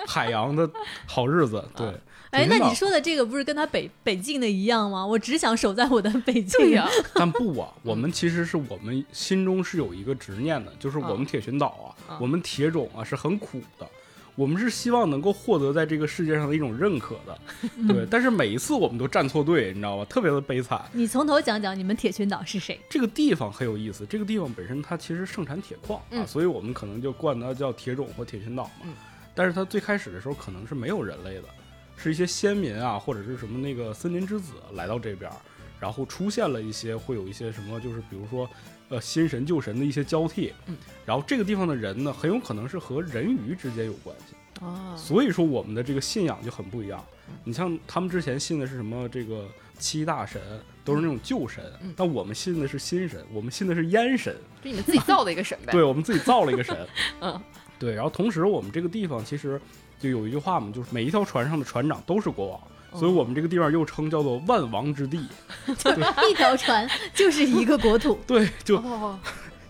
[0.06, 0.68] 海洋的
[1.06, 1.64] 好日子。
[1.76, 1.86] 对，
[2.30, 5.04] 哎，那你说的这个不是跟他北北境的一样吗？
[5.06, 6.82] 我只想守在我的北境。
[7.14, 13.88] 但不啊，我们其实是我们心中是有一个执念的，就是我们铁群岛啊，嗯我们铁种啊是很苦的。
[14.36, 17.38] 我们是希望能够获得在这个世界上的一种认可的，
[17.88, 18.06] 对。
[18.10, 20.04] 但是每一次我们都站错队，你知道吗？
[20.06, 20.82] 特别的悲惨。
[20.92, 22.80] 你从头讲讲你们铁群岛是谁？
[22.90, 28.70] 这个地方很有意思，这个地方本身它其实盛产铁矿啊，嗯所以我们可能就冠它叫铁种或铁群岛嘛。
[28.84, 28.92] 嗯
[29.36, 31.48] 但是它最开始的时候可能是没有人类的，
[31.96, 35.36] 是一些先民啊，或者是什么那个森林之子来到这边儿，
[35.80, 38.48] 然后出现了一些会有一些什么，就是比如说
[38.94, 40.52] 呃新神旧神的一些交替。
[40.66, 44.34] 嗯，然后这个地方的人呢，很有可能是和人鱼之间有关系。
[44.60, 47.34] 哦，所以说我们的这个信仰就很不一样嗯。
[47.44, 50.40] 你像他们之前信的是什么这个七大神，
[50.84, 55.72] 都是那种旧神嗯，但我们信的是新神，我们信的是烟神，就你们自己造的一个神呗。
[55.72, 56.86] 对，我们自己造了一个神。
[57.20, 57.40] 嗯，
[57.78, 57.94] 对。
[57.94, 59.60] 然后同时我们这个地方其实
[59.98, 62.60] 就有一句话嘛，就是每一条船上的船长都是国王。
[62.94, 62.98] 哦。
[62.98, 65.28] 所以我们这个地方又称叫做万王之地，
[66.30, 68.18] 一条船就是一个国土。
[68.26, 69.18] 对，就哦，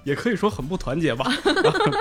[0.04, 1.26] 也可以说很不团结吧。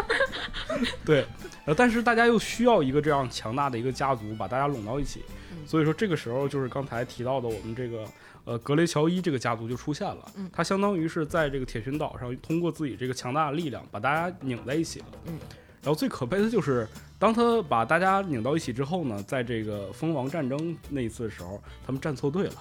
[1.03, 1.25] 对，
[1.65, 5.57] 呃，但是大家又需要一个这样强大的一个家族把大家拢到一起，嗯。
[5.65, 8.05] 所以说这个时候就是刚才提到的我们这个
[8.43, 10.31] 呃格雷乔伊这个家族就出现了。
[10.35, 15.05] 嗯，它相当于是在这个铁群岛上通过自己这个强大的力量把大家拧在一起了。
[15.27, 15.39] 嗯，
[15.81, 16.87] 然后最可悲的就是
[17.23, 22.55] 当他把大家拧到一起之后呢，在这个蜂王战争那一次的时候，他们站错队了，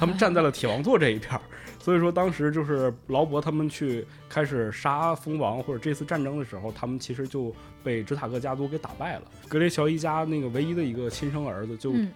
[0.00, 1.40] 他们站在了铁王座这一片儿。
[1.78, 7.54] 所以说，当时就是劳勃他们去开始杀蜂王或者这次战争的时候，他们其实就
[7.84, 9.22] 被直塔克家族给打败了。
[9.46, 12.10] 格雷乔伊家那个唯一的一个亲生儿子就嗯，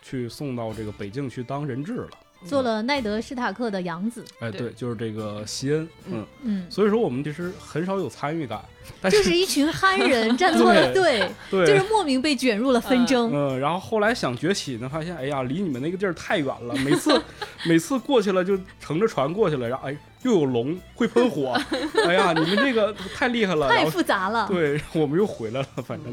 [0.00, 2.10] 去送到这个北境去当人质了。
[2.44, 4.24] 做了奈德史塔克的养子。
[4.40, 8.60] 哎，对对，就是这个席恩，嗯，嗯，所以说我们其实很少有参与感，
[9.00, 13.30] 但就是是一群憨人 站错了队，对，就是莫名被卷入了纷争。
[13.32, 17.20] 嗯，然后后来想崛起呢，发现哎呀，离你们那个地儿太远了，每次
[17.66, 21.56] 每次过去了就乘着船过去了，然后哎又有龙会喷火，
[22.06, 24.48] 哎呀，你们这个太厉害了，太复杂了。
[24.48, 26.12] 对我们又回来了，反正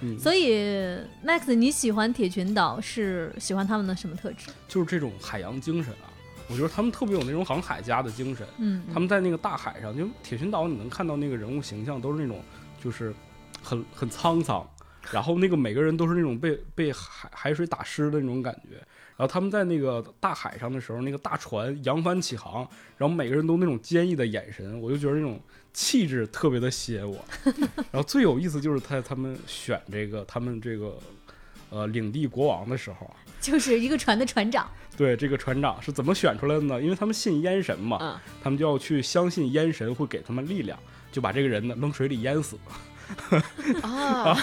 [0.00, 0.52] 嗯，所以
[1.24, 4.50] ，Max，你喜欢铁群岛是喜欢他们的什么特质？
[4.68, 6.12] 就是这种海洋精神啊，
[6.48, 12.42] 我觉得他们特别有那种航海家的精神，嗯，他们在那个大海上，就铁群岛，你能看到那个人物形象都是那种
[12.82, 13.14] 就是
[13.62, 14.68] 很很沧桑，
[15.10, 18.86] 然后那个每个人都是那种被被海海水打湿的那种感觉。
[19.16, 25.40] 然后他们在那个大海上的时候，那个大船扬帆起航，然后每个人都那种坚毅的眼神，我就觉得那种
[25.72, 27.24] 气质特别的吸引我。
[27.90, 30.98] 然后最有意思就是他他们选这个他们这个
[31.70, 34.68] 呃领地国王的时候啊，就是一个船的船长。
[34.98, 36.80] 对这个船长是怎么选出来的呢？
[36.80, 40.78] 因为他们信烟神嘛，嗯，他们就要去相信烟神会给他们力量，
[41.12, 42.58] 就把这个人呢扔水里淹死。
[43.82, 44.36] 啊，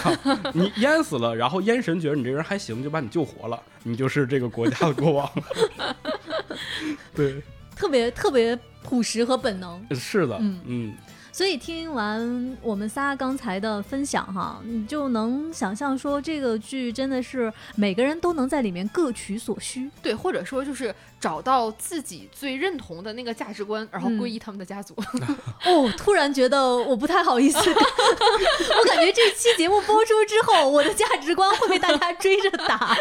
[0.52, 5.96] 你淹死了，然后淹神觉得你这人还行，就把你救活了，你就是这个国家的国王了。
[7.14, 7.42] 对，
[7.76, 9.84] 特别特别朴实和本能。
[9.92, 10.94] 是的，嗯嗯
[11.34, 19.90] 所以听完我们仨刚才的分享哈，你就能想象说这个剧真的是每个人都能在里面各取所需。
[20.00, 24.94] 对，或者说就是找到自己最认同的那个价值观，然后嗯皈依他们的家族。
[25.66, 32.96] 哦，突然觉得我不太好意思， 我感觉这期节目播出之后，我的价值观会被大家追着打。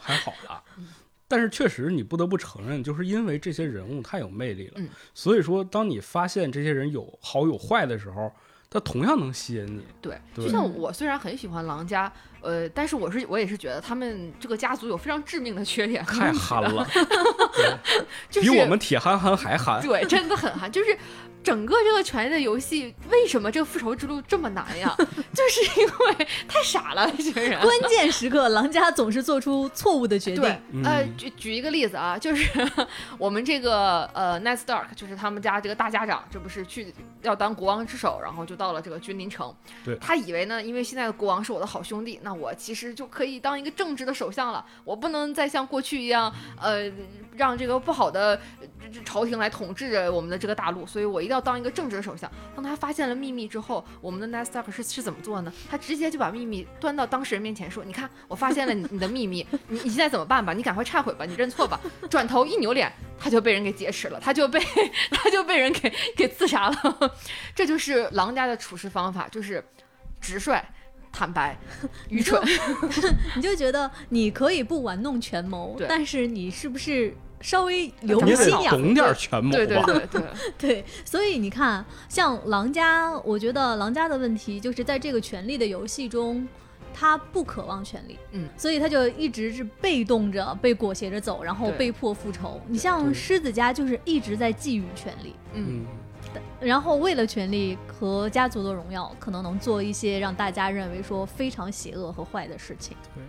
[0.00, 0.61] 还好啦。
[1.32, 8.30] 但是确实你不得不承认，就是因为这些人物太有魅力了，嗯所以说当你发现这些人有好有坏的时候，
[8.68, 9.82] 他同样能吸引你。
[10.02, 16.86] 对，对就像我虽然很喜欢狼家，呃，但是我是我也是觉得他们这个家族有非常致命的缺点，太憨了，
[18.30, 19.80] 就是比我们铁憨憨还憨。
[19.80, 20.96] 对，真的很憨，就是。
[21.44, 24.94] 整个这个权力的游戏，为什么这个复仇之路这么难呀？
[25.34, 27.60] 就是因为太傻了，这些人。
[27.60, 30.50] 关键时刻，狼家总是做出错误的决定对。，
[30.84, 32.48] 呃，嗯举举一个例子啊，就是
[33.18, 39.52] 我们这个呃 Ned Stark，就是他们家这个大家长，这不是去要当国王之首，然后就到了这个君临城。
[39.84, 44.64] 对他以为呢，因为现在的国王是我的好兄弟，那我其实就可以当一个正直的首相了。
[44.84, 46.90] 我不能再像过去一样，呃，
[47.36, 48.40] 让这个不好的
[49.04, 52.30] 朝廷来统治着我们的这个大陆，所以我一定要当一个正直的首相。
[52.54, 55.52] 当他发现了秘密之后，我们的 n e s t a r 是是怎么做呢？
[55.70, 60.52] 他直接就把秘密端到当事人面前说：“你看，我发现了你你的秘密，你你现在怎么办吧？
[60.52, 64.60] 你赶快忏悔吧，你认错吧。”转头一扭脸，他就被人给劫持了，他就被
[65.10, 67.16] 他就被人给给自杀了。
[67.54, 69.64] 这就是狼家的处事方法，就是
[70.20, 70.62] 直率、
[71.12, 71.56] 坦白、
[72.08, 72.42] 愚蠢。
[73.36, 78.70] 你就觉得你可以不玩弄权谋，但是你是不是稍微留你得个心眼儿？
[78.70, 79.56] 懂点权谋吧。
[79.56, 80.22] 对对对 对，
[80.58, 86.46] 对，所以你看，像狼家，我觉得狼家的问题就是在这个权力的游戏中，
[86.94, 92.60] 他不渴望权力，嗯，所以他就一直是被动着被裹挟着走，然后被迫复仇。
[92.68, 95.86] 你像狮子家就是一直在觊觎权力，嗯，嗯，
[96.62, 102.96] 然后为了权力和家族的荣耀，可能能做一些让大家认为说非常邪恶和坏的事情。
[103.14, 103.22] 对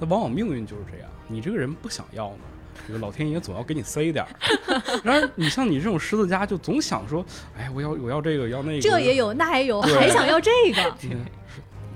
[0.00, 2.38] 那往往命运就是这样，你这个人不想要呢，
[2.86, 4.28] 这个老天爷总要给你塞点儿。
[5.04, 7.24] 然而，你像你这种狮子家，就总想说，
[7.56, 10.96] 哎，我要我要这个，要那个，这也有，那也有，还想要这个。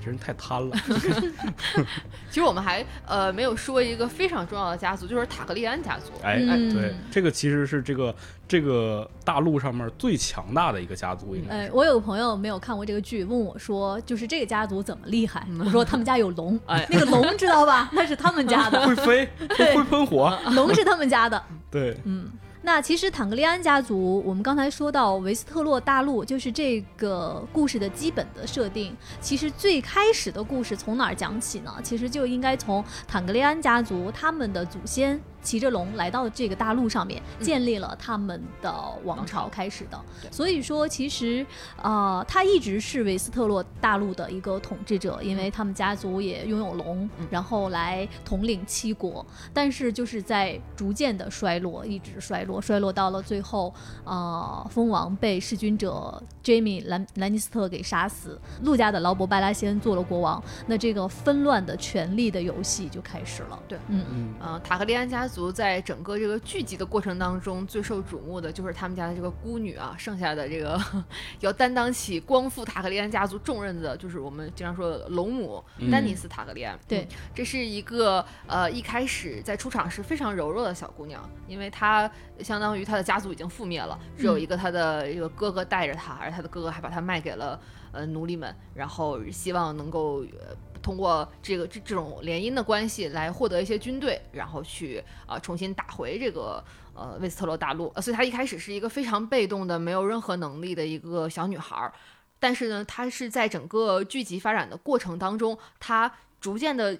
[0.02, 0.76] 这人太贪了。
[2.30, 6.12] 其实我们还呃没有说一个非常重要的家族，就是塔克利安家族。
[6.22, 8.14] 哎，哎对，这个其实是这个
[8.48, 15.46] 这个大陆上面最强大的一个家族，应该是。，呃我有个朋友没有看过这个剧，问我说，就是这个家族怎么厉害？
[15.64, 17.90] 我说他们家有龙，哎 那个龙知道吧？
[17.92, 21.42] 那是他们家的，会飞，会会喷火，龙是他们家的。
[21.70, 22.30] 对，嗯，
[22.64, 28.96] 那其实坦格利安家族，我们刚才说到维斯特洛大陆，就是这个故事的基本的设定。
[29.20, 31.74] 其实最开始的故事从哪儿讲起呢？
[31.82, 38.72] 其实就应该从坦格利安家族他们的祖先骑着龙来到这个大陆上面，嗯建立了他们的
[39.04, 40.00] 王王朝朝开始的。
[40.20, 41.44] 对所以说，其实
[41.82, 49.24] 呃，他一直是维斯特洛大陆的一个统治者，因为他们家族也拥有龙，嗯然后来统领七国。
[49.52, 53.72] 但是就是在逐渐的衰落，一直衰落，衰落到了最后，
[54.04, 63.58] 呃，蜂王被弑君者 Jamie 兰兰尼斯特给杀死，陆家的劳勃拜拉先做了国王，那这个纷乱的权力的游戏就开始了。
[63.66, 70.78] 对，嗯，嗯，呃，塔克利安家族在整个这个聚集的过程当中，最受瞩目的就是他们家的这个孤女啊，剩下的这个
[71.40, 75.90] 要担当起光复塔克利安家族重任的，就是我们经常说的龙母、嗯。
[75.90, 76.78] 丹尼斯塔克利安。
[76.86, 77.00] 对。
[77.00, 87.58] 嗯这是一个呃一开始在出场时非常柔弱的小姑娘，因为她相当于她的家族已经覆灭了，只有一个她的一个哥哥带着她，而她的哥哥还把她卖给了
[87.92, 96.62] 呃奴隶们，然后希望能够呃通过这个这这种联姻的关系来获得一些军队，然后去啊、呃重新打回这个
[96.94, 97.90] 呃维斯特洛大陆。
[97.94, 101.92] 呃所以她一开始是一个非常被动的、没有任何能力的一个小女孩儿。
[102.38, 106.98] 但是呢，她是在整个剧集发展的过程当中，她逐渐的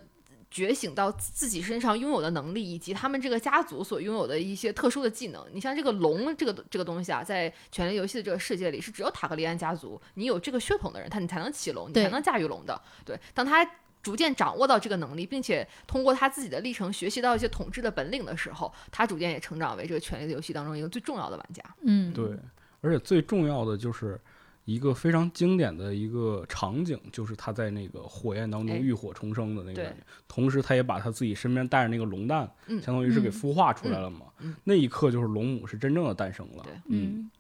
[0.49, 5.43] 觉醒到自己身上拥有的能力，以及他们这个家族所拥有的一些特殊的技能。
[5.51, 12.79] 你像这个龙这个这个东西啊，在《权力游戏》的这个世界里，是只有塔格利安家族，你有这个血统的人，他你才能骑龙，你才能驾驭龙的。
[13.03, 13.67] 对，当他
[14.03, 21.63] 逐渐掌握到这个能力，并且通过他自己的历程学习到一些统治的本领的时候，他逐渐也成长为这个《权力的游戏》当中一个最重要的玩家。
[21.83, 22.37] 嗯，对，
[22.81, 24.21] 而且最重要的就是
[24.65, 34.27] 一个非常经典的一个场景，就是他在那个火焰当中哎浴火重生的那个对感觉，同时他也把他自己身边带着那个龙蛋，嗯相当于是给嗯孵化出来了嘛。
[34.41, 36.63] 嗯嗯那一刻就是龙母是真正的诞生了。
[36.65, 37.31] 对嗯，嗯，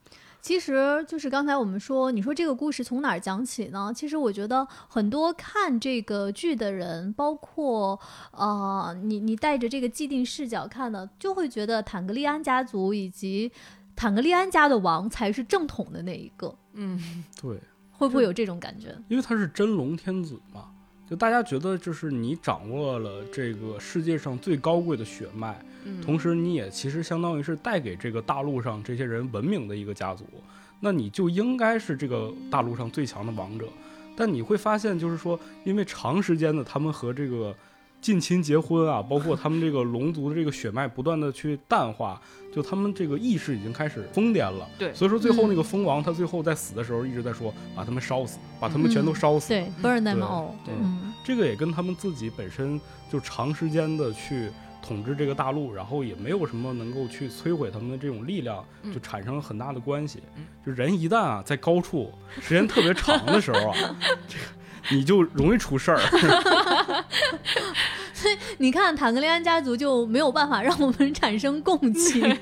[0.42, 3.92] 其实就是刚才我们说，你说这个故事从哪儿讲起呢？
[3.94, 7.98] 其实我觉得很多看这个剧的人，包括
[8.32, 13.52] 呃，你你带着这个既定视角看的，就会觉得坦格利安家族以及
[13.94, 17.56] 坦格利安家的王才是正统的那一个，嗯，对，
[17.92, 18.88] 会不会有这种感觉？
[19.06, 20.70] 因为他是真龙天子嘛，
[21.12, 30.24] 就大家觉得就是你掌握了这个世界上最高贵的血脉，嗯同时你也其实相当于是带给这个大陆上这些人文明的一个家族，
[30.80, 33.66] 那你就应该是这个大陆上最强的王者。
[34.16, 37.54] 但你会发现，就是说，因为长时间的他们和这个
[38.02, 42.20] 近亲结婚啊，包括他们这个龙族的这个血脉不断的去淡化，
[42.52, 44.68] 就他们这个意识已经开始疯癫了。
[44.76, 49.48] 对所以说最后那个蜂王他最后在死的时候一直在说把他们烧死，把他们全都烧死。
[49.48, 50.48] 对，burn them 对 all。
[50.66, 54.50] 对嗯这个也跟他们自己本身就长时间的去
[54.84, 60.44] 统治这个大陆，然后也没有什么能够去摧毁他们的这种力量，嗯就产生了很大的关系嗯。
[60.66, 62.10] 就人一旦啊在高处
[62.40, 63.76] 时间特别长的时候啊，
[64.26, 64.44] 这个
[64.90, 66.00] 你就容易出事儿。
[68.58, 72.38] 你看坦格利安家族就没有办法让我们产生共情。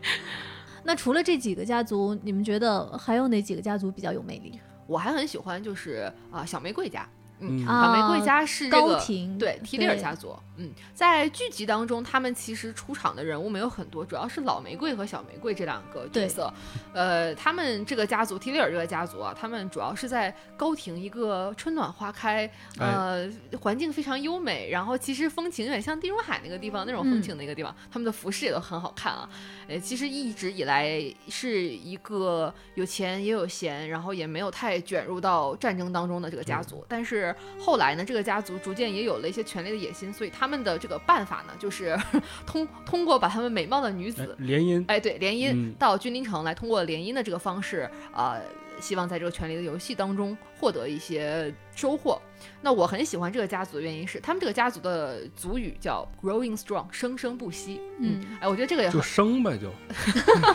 [0.84, 4.58] 那除了这几个家族，你们觉得还有哪几个家族比较有魅力？
[4.86, 7.08] 我还很喜欢就是啊、小玫瑰家，
[7.42, 8.92] 嗯，小玫瑰家是这个。
[8.94, 16.52] 高庭对提里尔家族，嗯，在剧集当中，他们其实出场的人物没有很多，主要是老玫瑰和小玫瑰这两个角色。
[16.92, 23.28] 呃，他们这个家族，提里尔这个家族啊，他们主要是在高庭一个春暖花开，呃，
[23.60, 29.28] 环境非常优美，然后其实风情有点像地中海那个地方那种风情的一个地方，他们的服饰也都很好看啊。
[29.68, 36.84] 呃，其实一直以来是一个有钱也有闲，然后也没有太卷入到战争当中的这个家族。
[36.88, 41.98] 但是后来呢，这个家族逐渐也有了一些权力的野心，所以他们的这个办法呢，就是
[42.46, 45.74] 通通过把他们美貌的女哎子，联姻，哎，对，联姻嗯。
[45.78, 48.40] 到君临城来，通过联姻的这个方式，呃，
[48.82, 52.20] 希望在这个权力的游戏当中获得一些收获。
[52.60, 57.80] 那我很喜欢这个家族的原因是，他们这个家族的族语叫 “growing strong”，生生不息。
[58.00, 59.72] 嗯，哎，我觉得这个也很就生呗，就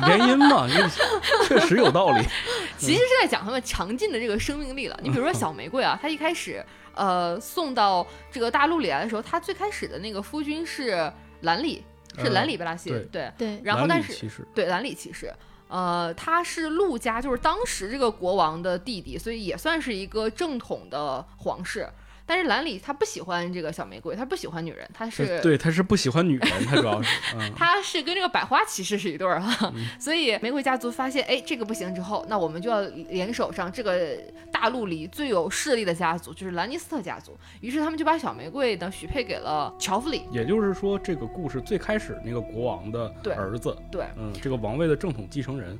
[0.05, 0.87] 联姻嘛，这
[1.47, 2.25] 确实有道理。
[2.77, 4.99] 其实是在讲他们强劲的这个生命力了。
[5.01, 6.63] 你比如说小玫瑰啊，她一开始
[6.93, 11.11] 呃送到这个大陆里来的时候，她最开始的那个夫君是
[11.41, 11.83] 兰里，
[12.17, 13.31] 是呃兰里贝拉西，对对。
[13.37, 15.33] 对，然后但是对兰里骑士，
[15.67, 21.89] 呃，他是陆家，就是当时这个国王的弟弟，所以也算是一个正统的皇室。
[22.27, 34.17] 但是兰里他不喜欢这个小玫瑰，他不喜欢女人，他是对，他是不喜欢女人，他主要是，嗯， 他是跟这个百花骑士是一对儿哈，嗯 所以玫瑰家族发现，哎，这个不行之后，那我们就要联手上这个
[34.51, 37.37] 大陆里最有势力的家族，就是兰尼斯特家族。
[37.61, 40.23] 于是他们就把小玫瑰呢许配给了乔弗里。
[40.31, 45.77] 也就是说，这个故事最开始那个国王的儿子，对，嗯，这个王位的正统继承人，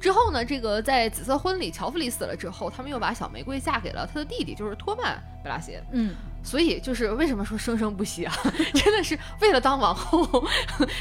[0.00, 5.78] 之后呢，这个在紫色婚礼，乔弗里死了之后，他们又把小玫瑰嫁给了他的弟弟，就是托曼贝拉西。
[5.90, 8.34] 嗯，所以就是为什么说生生不息啊？
[8.74, 10.46] 真的是为了当王后，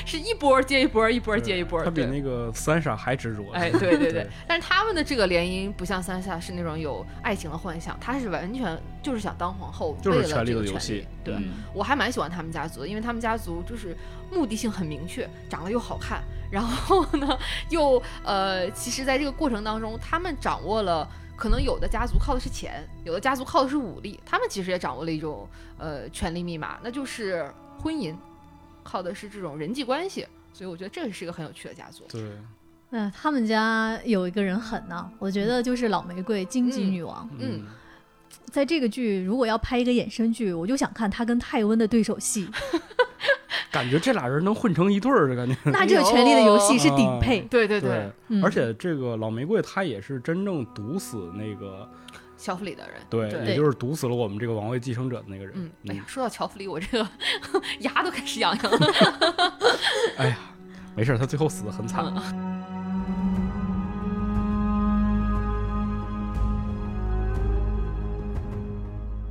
[0.05, 1.84] 是一波接一波，一波接一波。
[1.84, 3.43] 他比那个三傻还执着。
[3.53, 13.95] 哎，对对 对对，但是他们的这个联姻不像三傻是那种有爱情的幻想，他是完全就是想当皇后，为了就是权力这个权的游戏利对，嗯我还蛮喜欢他们家族的，因为他们家族就是
[14.31, 16.23] 目的性很明确，长得又好看，
[16.56, 17.38] 然后呢
[17.70, 21.06] 又呃，其实在这个过程当中，他们掌握了。
[21.38, 25.46] 可能有的家族靠的是钱，有的家族靠的是武力，他们其实也掌握了一种
[25.78, 28.15] 呃权力密码，那就是婚姻，
[28.84, 30.26] 靠的是这种人际关系。
[30.54, 32.06] 所以我觉得这个是一个很有趣的家族。
[32.08, 32.22] 对，
[32.91, 37.30] 嗯，他们家有一个人狠呢，我觉得就是老玫瑰荆棘嗯女王。
[37.38, 37.65] 嗯
[38.50, 42.50] 在这个剧如果要拍一个衍生剧，我就想看她跟泰温的对手戏，
[43.76, 45.54] 感觉这俩人能混成一对儿，的感觉。
[45.70, 47.42] 那这个《权力的游戏》是顶配。
[47.42, 51.86] 对对对，嗯而且这个老玫瑰她也是真正毒死那个，
[52.38, 52.96] 乔弗里的人。
[53.10, 55.52] 对，对也就是毒死了我们这个王位继承者的那个人。
[55.56, 57.06] 嗯，哎呀，说到乔弗里，我这个
[57.82, 58.80] 牙都开始痒痒了。
[60.16, 60.38] 哎呀，
[60.96, 62.06] 没事，他最后死的很惨。
[62.16, 62.56] 嗯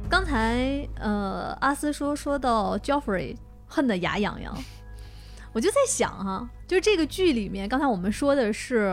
[0.07, 3.37] 刚才呃，阿斯说说到 Joffrey
[3.75, 4.57] 恨得牙痒痒，
[5.53, 8.87] 我就在想哈、就是这个剧里面，刚才我们说的是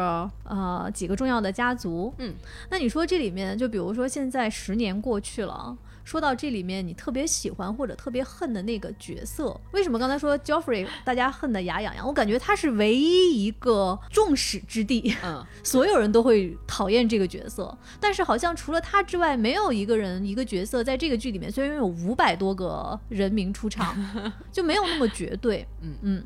[0.44, 2.34] 呃几个重要的家族，嗯，
[2.72, 5.78] 那你说这里面，就比如说现在十年过去了。
[6.04, 12.08] 说到这里面，你特别喜欢或者特别恨的那个角色，为什么刚才说 Joffrey 大家恨得牙痒痒？
[12.08, 23.96] 我感觉他是唯一一个众矢之的，嗯， 所有人都会讨厌这个角色，但是好像除了他之外，没有一个人一个角色在这个剧里面，虽然有五百多个人名出场，
[24.52, 25.66] 就没有那么绝对。
[25.82, 26.24] 嗯嗯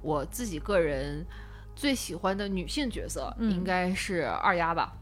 [0.00, 1.24] 我自己个人
[1.76, 4.92] 最喜欢的女性角色嗯应该是二丫吧，啊、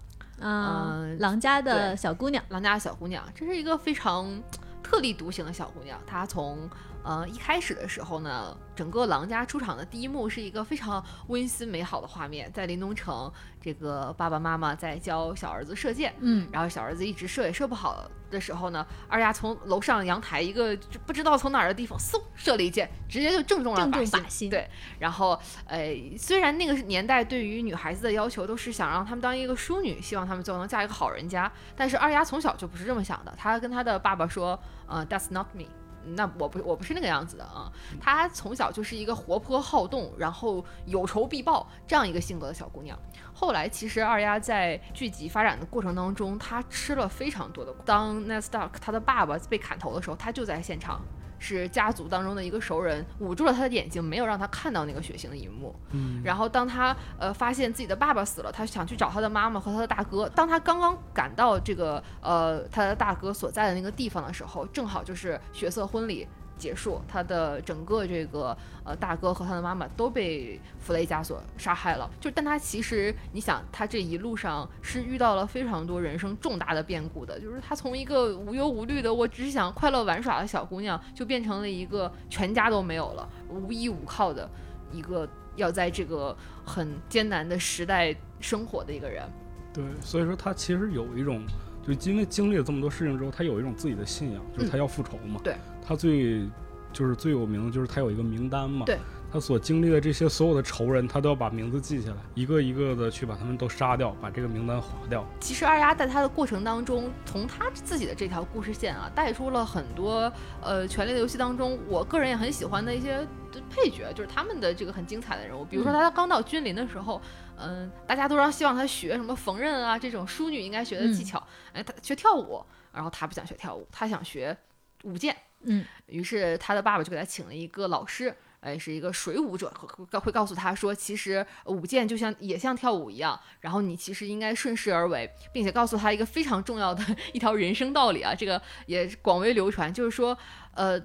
[0.41, 4.43] 嗯郎家的小姑娘，郎家的小姑娘，这是一个非常
[4.83, 6.01] 特立独行的小姑娘。
[6.07, 6.69] 她从
[7.03, 13.31] 呃一开始的时候呢，整个郎家出场的第一幕是一个非常温馨美好的画面，在林东城，
[13.61, 24.21] 这个爸爸妈妈在教小儿子射箭，嗯然后小儿子一直射也射不好的时候呢，二丫从楼上阳台一个就不知道从哪儿的地方，嗖射了一箭，直接就正中了正中心。
[24.21, 24.69] 靶心对，
[24.99, 33.35] 然后呃，虽然那个年代对于女孩子的要求都是想让她们当一个淑女，希望她们最后能嫁一个好人家，但是二丫从小就不是这么想的。
[33.37, 35.65] 她跟她的爸爸说，呃，That's not me。
[36.03, 37.71] 那我不我不是那个样子的啊。
[38.01, 42.99] 她从小就是一个活泼好动，然后有仇必报这样一个性格的小姑娘。
[43.41, 47.79] 后来其实二丫在剧集发展的过程当中，她吃了非常多的苦。
[47.87, 51.01] 当 Ned Stark 他的爸爸被砍头的时候，他就在现场。
[51.43, 55.75] 是家族当中的一个熟人，捂住了他的眼睛，没有让他看到那个血腥的一幕。
[55.93, 60.29] 嗯，然后当他呃发现自己的爸爸死了，他想去找他的妈妈和他的大哥。
[60.29, 66.29] 当他刚刚赶到这个呃他的大哥所在的那个地方的时候，正好就是血色婚礼。
[66.61, 72.09] 结束，他的整个这个呃大哥和他的妈妈都被弗雷加所杀害了。
[72.21, 77.41] 就但他其实你想，他这一路上是遇到了非常多人生重大的变故的。
[77.41, 84.49] 就是他从一个无忧无虑的，我只是想快乐玩耍的小姑娘，就变成了一个全家都没有了，无依无靠的
[84.93, 89.25] 一个要在这个很艰难的时代生活的一个人。
[89.73, 91.43] 对，所以说他其实有一种，
[91.87, 95.41] 就因为经历了这么多事情之后，他有一种自己的信仰，就是他要复仇嘛。
[95.43, 95.55] 对。
[95.87, 96.49] 他最
[96.93, 98.99] 就是最有名的就是他有一个名单嘛，对，
[99.33, 105.25] 他所经历的这些所有的仇人，他都要把名字记下来，一个一个的去把他们都杀掉，把这个名单划掉。
[105.39, 113.25] 其实二丫在他的过程当中，从他自己的这条故事线啊，带出了很多呃《权力的游戏》当中，我个人也很喜欢的一些
[113.71, 115.65] 配角，就是他们的这个很精彩的人物。
[115.65, 117.23] 比如说他刚到君临的时候，
[117.57, 121.41] 嗯，大家都让希望他学什么缝纫啊这种淑女应该学的技巧，
[121.73, 122.61] 哎，他学跳舞，
[122.93, 124.57] 然后他不想学跳舞，他想学
[125.05, 125.37] 舞剑。
[125.63, 140.37] 嗯，于是他的爸爸就给他请了一个老师，哎，是一个水舞者，会会告诉他说，其实舞剑就像也像跳舞一样，然后你其实应该顺势而为，并且告诉他一个非常重要的一条人生道理啊，这个也广为流传，就是说，
[140.75, 141.01] 呃，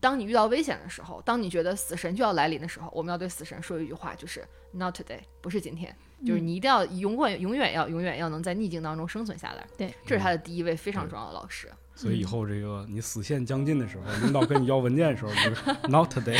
[0.00, 5.94] 当你遇到危险的时候，当你觉得死神就要来临的时候，我们要对死神说一句话，就是 Not today，不是今天，
[6.26, 9.66] 就是你一定要永远永远要永远要能在逆境当中生存下来。
[9.76, 11.70] 对，这是他的第一位非常重要的老师。
[12.00, 16.38] 所以以后这个你死线将近的时候，领导跟你要文件的时候， 就是 not today。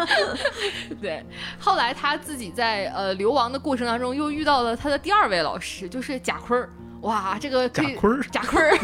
[1.00, 1.24] 对，
[1.58, 6.68] 后来他自己在呃流亡的过程当中，又遇到了他的第二位老师，就是贾坤儿。
[7.00, 8.76] 哇，这个贾坤儿，贾坤儿，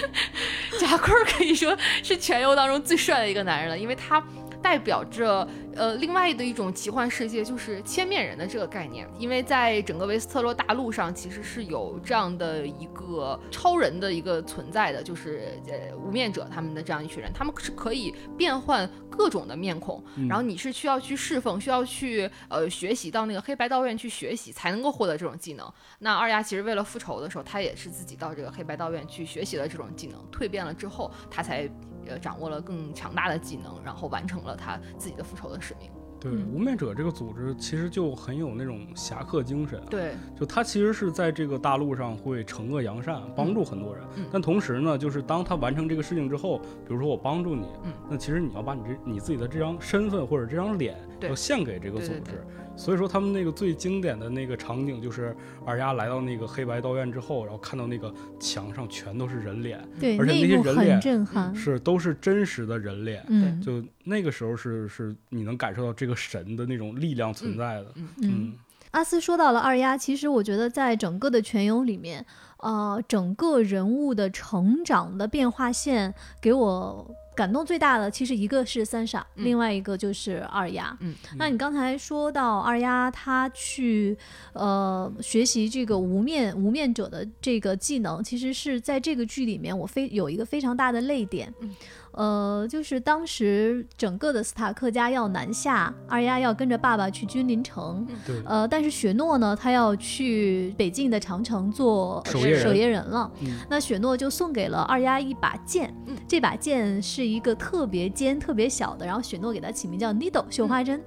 [0.80, 4.24] 贾坤儿可以说是全游当中最帅的一个男人了，因为他。
[4.62, 9.08] 代表着呃另外的一种奇幻世界，就是千面人的这个概念。
[9.18, 25.72] 因为在整个维斯特洛大陆上，其实是有这样的一个超人的一个存在的，就是呃无面者他们的这样一群人，他们是可以变换各种的面孔，然后你是需要去侍奉，需要去呃学习到那个黑白道院去学习，才能够获得这种技能。
[25.98, 31.68] 那二丫其实为了复仇的时候，他也是自己到这个黑白道院去学习了这种技能，蜕变了之后，他才。
[32.06, 35.90] 呃，掌握了更强大的技能，然后完成了他自己的复仇的使命。
[36.18, 39.82] 对，无面者这个组织其实就很有那种侠客精神。
[39.88, 44.04] 对，就他其实是在这个大陆上会惩恶扬善，帮助很多人。
[44.30, 47.66] 但同时呢，就是当他完成这个事情之后，比如说我帮助你，
[48.06, 52.44] 那其实你要把你这你自己的这张身份或者这张脸要献给这个组织。
[52.80, 68.54] 所以说，他们那个最经典的那个场景，就是二丫来到那个黑白道院之后，然后看到那个墙上全都是人脸，对，而且那些人脸震撼，是都是真实的人脸，嗯，就那个时候是是你能感受到这个神的那种力量存在的，嗯。
[68.92, 72.24] 阿斯说到了二丫，其实我觉得在整个的全游里面，
[72.60, 77.14] 呃，整个人物的成长的变化线给我。
[77.40, 80.94] 感动最大的其实一个是三傻，另外一个就是二丫。
[81.00, 84.14] 嗯，那你刚才说到二丫，她去
[84.52, 91.50] 呃学习这个无面无面者的这个技能，其实是在这个剧里面我非有一个非常大的泪点。
[91.60, 91.74] 嗯。
[92.12, 98.06] 呃，就是当时整个的斯塔克家要南下，二丫要跟着爸爸去君临城。
[98.26, 98.42] 对。
[98.44, 103.30] 呃，但是雪诺呢，他要去北境的长城做守夜人了。
[103.68, 105.94] 那雪诺就送给了二丫一把剑。
[106.26, 111.00] 这把剑是一个特别尖、特别小的，然后雪诺给它起名叫 Needle 绣花针。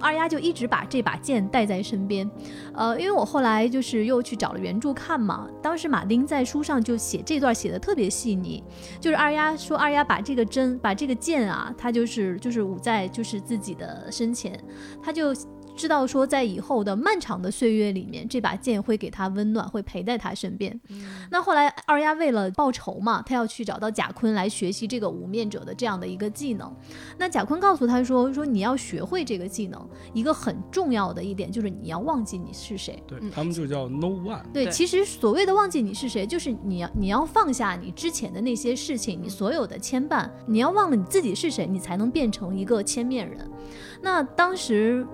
[0.00, 2.28] 二丫就一直把这把剑带在身边。
[2.74, 8.64] 呃，因为我后来就是又去找了原著看嘛，当时马丁在书上就写这段写的特别细腻，
[9.00, 10.46] 就是二丫说二丫把这个。
[10.46, 14.58] 针把这个剑啊，他就是就是捂在就是自己的身前，
[15.02, 15.34] 他就。
[15.76, 20.80] 知道说，在以后的漫长的岁月里面，这把剑会给他温暖，会陪在他身边。
[21.30, 26.74] 那后来二丫为了报仇嘛，他要去找到贾坤来学习这个无面者的这样的一个技能。
[27.18, 34.42] 那贾坤告诉他说：“说你要学会这个技能，一个很重要的一点就是你要忘记你是谁。”对他们就叫 No One。
[34.52, 43.38] 对，其实所谓的忘记你是谁，就是你要你要放下你之前的那些事情，你所有的牵绊，你要忘了你自己是谁，你才能变成一个千面人。
[44.00, 45.06] 那当时。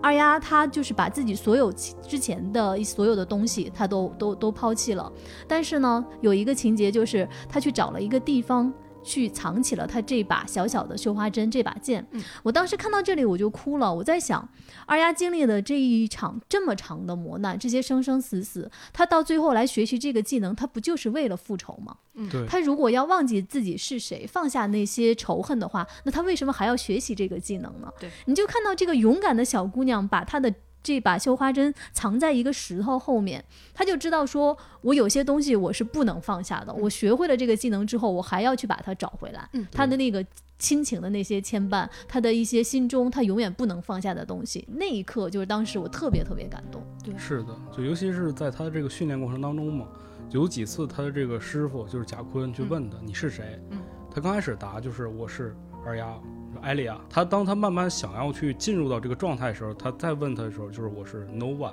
[0.00, 5.12] 二丫她就是把自己所有之前的所有的东西，她都都都抛弃了。
[5.46, 8.72] 但是呢，有一个情节就是她去找了一个地方，
[9.02, 12.06] 去藏起了他这把小小的绣花针这把剑。
[12.12, 14.48] 嗯我当时看到这里我就哭了，我在想，
[14.86, 21.96] 二丫经历了这一场这么长的磨难，这些生生死死，他到最后来学习这个技能，他不就是为了复仇吗？
[22.30, 27.92] 对，他如果要忘记自己是谁，放下那些仇恨的话，那他为什么还要学习这个技能呢？
[27.98, 30.52] 对，你就看到这个勇敢的小姑娘把她的
[30.88, 36.72] 这把绣花针藏在一个石头后面，他就知道说，我有些东西我是不能放下的。
[36.72, 39.48] 我学会了这个技能之后，我还要去把它找回来。
[39.52, 40.24] 嗯他的那个。
[40.60, 46.82] 亲情的那些牵绊，他的一些心中他永远不能放下的东西，那一刻就是当时我特别特别感动。
[47.04, 49.86] 对是的，就尤其是在他的这个训练过程当中嘛，
[50.32, 53.78] 有几次他的这个师傅就是贾坤去问他、你是谁，嗯
[54.10, 55.54] 他刚开始答就是我是
[55.88, 56.20] 二丫
[56.60, 61.72] 艾莉亚，他当他慢慢想要去进入到这个状态的时候，他再问他的时候就是我是 no one，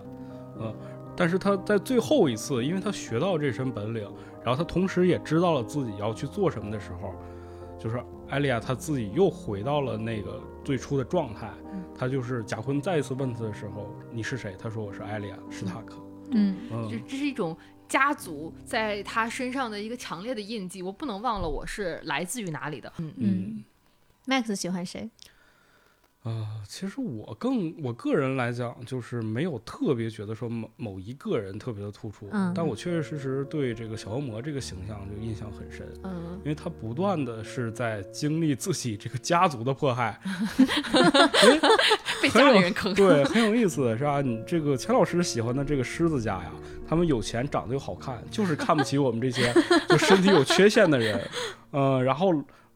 [0.57, 0.73] 呃，
[1.17, 4.09] 但是他在最后一次，因为他学到这身本领，
[4.41, 7.13] 然后他同时也知道了自己要去做什么的时候，
[7.77, 11.51] 就是艾莉亚他自己又回到了那个最初的状态。
[11.73, 14.53] 嗯他就是贾坤再一次问他的时候，你是谁？
[14.59, 15.95] 他说我是艾莉亚史塔克。
[16.31, 17.55] 嗯嗯这这是一种
[17.87, 22.91] 家族在他身上的一个强烈的印记，我不能忘了我是来自于哪里的。
[22.97, 23.63] 嗯嗯
[24.27, 25.09] ，Max 喜欢谁？
[26.23, 40.19] 啊、其实我更我个人来讲，就是没有特别觉得说某某一个人特别的突出，嗯但我确确实实对这个小恶魔这个形象就印象很深，嗯，因为他不断的是在经历自己这个家族的迫害，
[42.23, 42.91] 被家里人坑。
[42.95, 44.19] 对， 很有意思，是吧？
[44.19, 46.51] 你这个钱老师喜欢的这个狮子家呀，
[46.87, 49.53] 他们有钱，长得又好看，就是看不起我们这些
[49.87, 51.29] 就身体有缺陷的人，
[51.69, 52.33] 呃，然后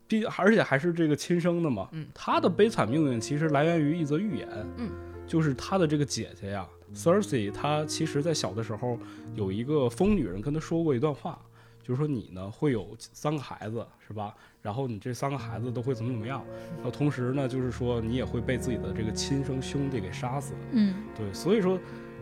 [0.10, 4.90] 毕而且还是这个亲生的嘛，嗯他的悲惨命运其实来源于一则寓言，嗯，
[5.26, 9.00] 就是他的这个姐姐呀，Cersei，她其实在小的时候
[9.36, 11.40] 有一个疯女人跟她说过一段话。
[11.82, 14.36] 就是说你呢会有三个孩子是吧？
[14.62, 16.46] 然后你这三个孩子都会怎么怎么样？
[16.76, 20.54] 然后同时呢，就是说你也会被自己的这个亲生兄弟给杀死。
[20.72, 21.80] 嗯对，所以说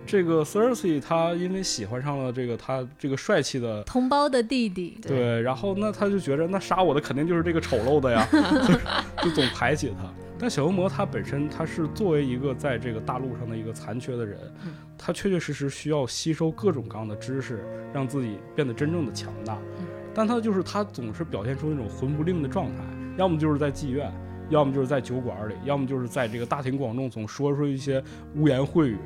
[0.08, 3.84] 这个 Cersei 他因为喜欢上了这个他这个帅气的。
[3.84, 4.98] 同胞的弟弟。
[5.02, 8.26] 对对，然后那他就觉着那杀我的肯定就是这个丑陋的呀，
[9.22, 10.10] 就总排挤他。
[10.40, 19.86] 但小恶魔他本身他是作为一个在这个大陆上的一个残缺的人嗯，他确确实实需要吸收各种各样的知识，让自己变得真正的强大嗯。
[20.14, 22.84] 但他就是他总是表现出那种魂不吝的状态，
[23.18, 24.12] 要么就是在妓院，
[24.50, 28.04] 要么就是在酒馆里，要么就是在这个大庭广众总说出一些
[28.36, 28.98] 污言秽语。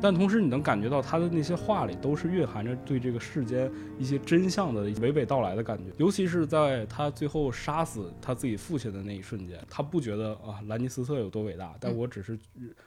[0.00, 5.84] 但同时，你能感觉到他的那些话里都是蕴含着对这个世间一些真相的娓娓道来的感觉。
[5.96, 12.38] 尤其是在他最后杀死他自己父亲的那一瞬间，他不觉得啊兰尼斯特有多伟大，但我只是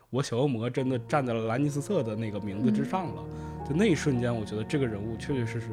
[0.09, 3.23] 我小恶魔真的站在了兰尼斯特的那个名字之上了。
[3.67, 5.67] 就那一瞬间，我觉得这个人物确确实实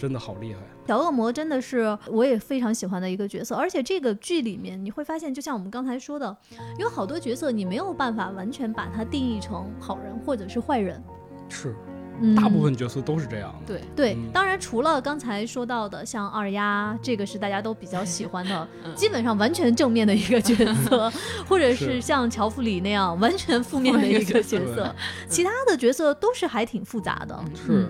[0.00, 0.60] 真的好厉害。
[0.88, 6.34] 小恶魔真的是我也非常喜欢的一个角色，而且这个剧里面你会发现，就像我们刚才说的，
[6.78, 11.00] 有好多角色你没有办法完全把它定义成好人或者是坏人。
[11.48, 11.76] 是，
[12.20, 13.66] 嗯，大部分角色都是这样的。
[13.66, 21.12] 对，对嗯，当然除了刚才说到的像二丫，这个是大家都比较喜欢的， 嗯基本上完全正面的一个角色，
[21.46, 24.92] 或者是是像乔弗里那样完全负面的一个角色，
[25.28, 27.38] 其他的角色都是还挺复杂的。
[27.54, 27.86] 是，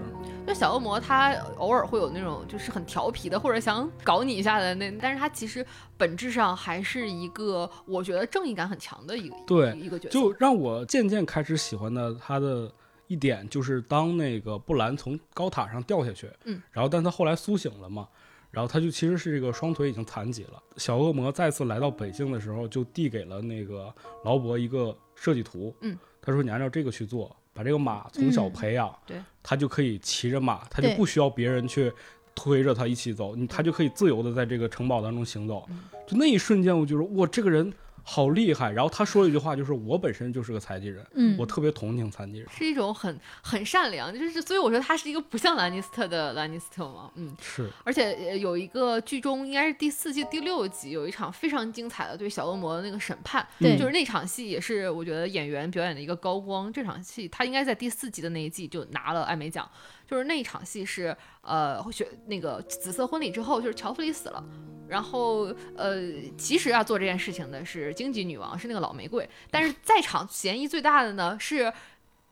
[0.46, 5.64] 就小恶魔他偶尔会有那种就是很调皮的，或者想搞你一下的那，但是他其实
[5.96, 10.12] 本质上还是一个我觉得正义感很强的一个对一个角色。
[10.12, 12.70] 就让我渐渐开始喜欢的他的
[13.06, 18.08] 一点，就是当那个布兰从高塔上掉下去，嗯，然后但他后来苏醒了嘛，
[18.50, 20.60] 然后他就其实是这个双腿已经残疾了。
[20.76, 31.92] 小恶魔再次来到北京的时候，就递给了那个劳勃一个设计图，嗯，他说你按照这个去做，把这个马从小嗯培养，对，他就可以骑着马，他就不需要别人去。
[32.32, 35.66] 推着他一起走，你他就可以自由的在这个城堡当中行走。
[35.68, 37.70] 嗯就那一瞬间，我就说哇，这个人
[38.02, 38.70] 好厉害。
[38.72, 42.48] 然后他说了一句话，就是我本身就是个残疾人，嗯，我特别同情残疾人。
[42.50, 56.72] 是一种很很善良，就是所以我说他是一个不像兰尼斯特的兰尼斯特嘛，嗯，是，而且呃有一个剧中应该是第四季第六集有一场非常精彩的对小恶魔的那个审判，对就是那场戏也是我觉得演员表演的一个高光。
[56.72, 59.68] 这场戏他应该在第四集的那一季就拿了艾美奖，
[60.10, 64.44] 就是那一场戏是呃选那个紫色婚礼之后，就是乔弗里死了。
[64.88, 66.00] 然后，呃，
[66.36, 69.28] 其实啊，做这件事情的是荆棘女王，是那个老玫瑰。
[69.52, 71.72] 但是在场嫌疑最大的呢，是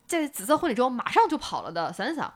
[0.05, 2.29] 在紫色婚礼之后马上就跑了的 Sansa。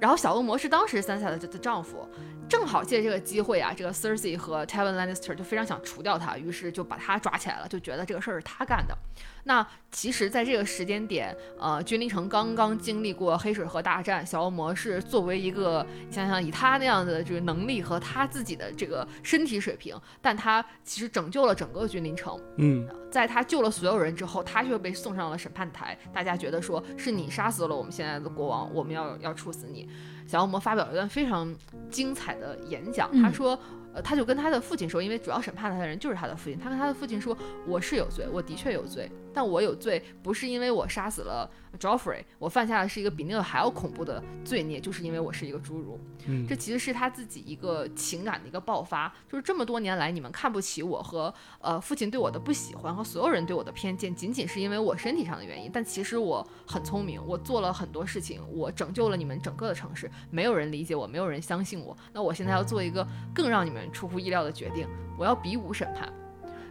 [0.00, 2.08] 然后小恶魔是当时 Sansa 的的丈夫，
[2.48, 8.96] 正好借这个机会啊，这个 Cersei 和 Tywin Lannister 就非常想除掉他，于是就把他抓起来了，就觉得这个事儿是他干的。
[9.44, 22.38] 那其实，在这个时间点，呃，君临城刚刚经历过黑水河大战，小恶魔是作为一个，你想想以他那样的这个能力和他自己的这个身体水平，但他其实拯救了整个君临城。
[22.58, 29.88] 嗯，在他救了所有人之后，他却被送上了审判台，大家觉得说是你杀死了我们现在的国王，我们要要处死你。
[30.26, 31.52] 小恶魔发表了一段非常
[31.90, 33.58] 精彩的演讲，他嗯说。
[33.94, 36.58] 呃，他就跟他的父亲说，因为主要审判他的人就是他的父亲。
[36.58, 37.36] 他跟他的父亲说
[37.68, 45.98] ：“我是有罪，我的确有罪，但我有罪不是因为我杀死了 Joffrey，我犯下的是一个比那个还要恐怖的罪孽，就是因为我是一个侏儒。
[46.26, 55.70] 嗯这其实是他自己一个情感的一个爆发，就是这么多年来你们看不起我和呃父亲对我的不喜欢和所有人对我的偏见，仅仅是因为我身体上的原因。
[55.72, 61.96] 但其实我很聪明，我做了很多事情，我拯救了你们整个的城市，没有人理解我，没有人相信我。
[62.12, 64.86] 那我现在要做一个更让你们出乎意料的决定，
[65.18, 66.12] 我要比武审判。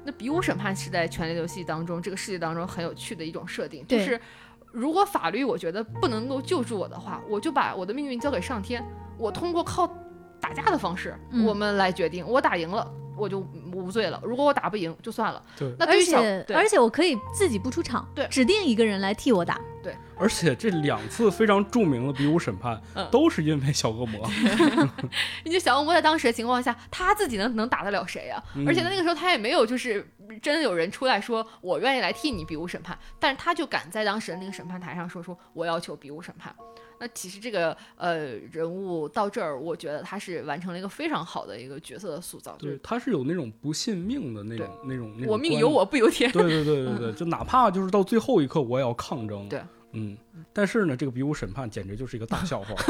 [0.04, 4.20] 那比武审判是在《权力游戏》当中这个世界当中很有趣的一种设定，就是
[4.72, 8.84] 如果法律我觉得不能够救助我的话，我就把我的命运交给上天，
[9.18, 9.88] 我通过靠
[10.42, 12.28] 打架的方式，嗯我们来决定。
[12.28, 13.40] 我打赢了，我就
[13.74, 15.42] 无罪了；如果我打不赢，就算了。
[15.58, 15.70] 对。
[15.70, 19.60] 而那对于小对且而且我可以自己不出场，对指定一个人来替我打。
[19.84, 24.30] 对而且这两次非常著名的比武审判，嗯都是因为小恶魔。
[25.44, 28.44] 人家小恶魔在当时的情况下，他自己能能打得了谁啊？
[28.56, 30.08] 嗯而且在那个时候，他也没有就是
[30.40, 36.56] 真有人出来说我愿意来替你比武审判，但是他就敢在当时的那个审判台上说出我要求比武审判。
[37.02, 46.32] 那其实这个呃人物到这儿，我觉得他是完成了一个非常好的一个角色的塑造，对，他是有那种不信命的那种、那种、那种我命由我不由天。
[46.32, 49.50] 对对对对对，就哪怕就是到最后一刻，我也要抗争。
[49.50, 49.60] 对，
[49.94, 50.16] 嗯，
[50.54, 52.76] 但是呢，这个比武审判简直就是一个大笑话。